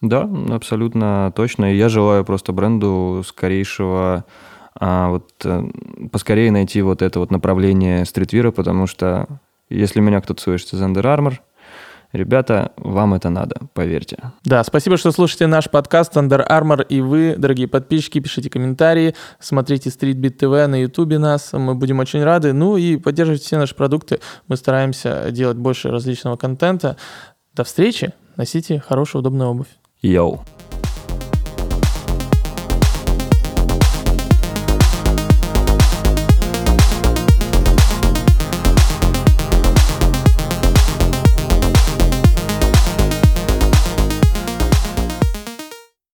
[0.00, 1.74] Да, абсолютно точно.
[1.74, 4.24] И я желаю просто бренду скорейшего
[4.80, 5.62] а, вот э,
[6.10, 9.28] поскорее найти вот это вот направление стритвира, потому что
[9.68, 11.38] если меня кто-то слышит из Under Armour,
[12.12, 14.18] Ребята, вам это надо, поверьте.
[14.42, 16.84] Да, спасибо, что слушаете наш подкаст Under Armour.
[16.88, 21.52] И вы, дорогие подписчики, пишите комментарии, смотрите Streetbeat TV на YouTube нас.
[21.52, 22.52] Мы будем очень рады.
[22.52, 24.18] Ну и поддерживайте все наши продукты.
[24.48, 26.96] Мы стараемся делать больше различного контента.
[27.54, 28.12] До встречи.
[28.36, 29.68] Носите хорошую, удобную обувь.
[30.02, 30.40] Йоу.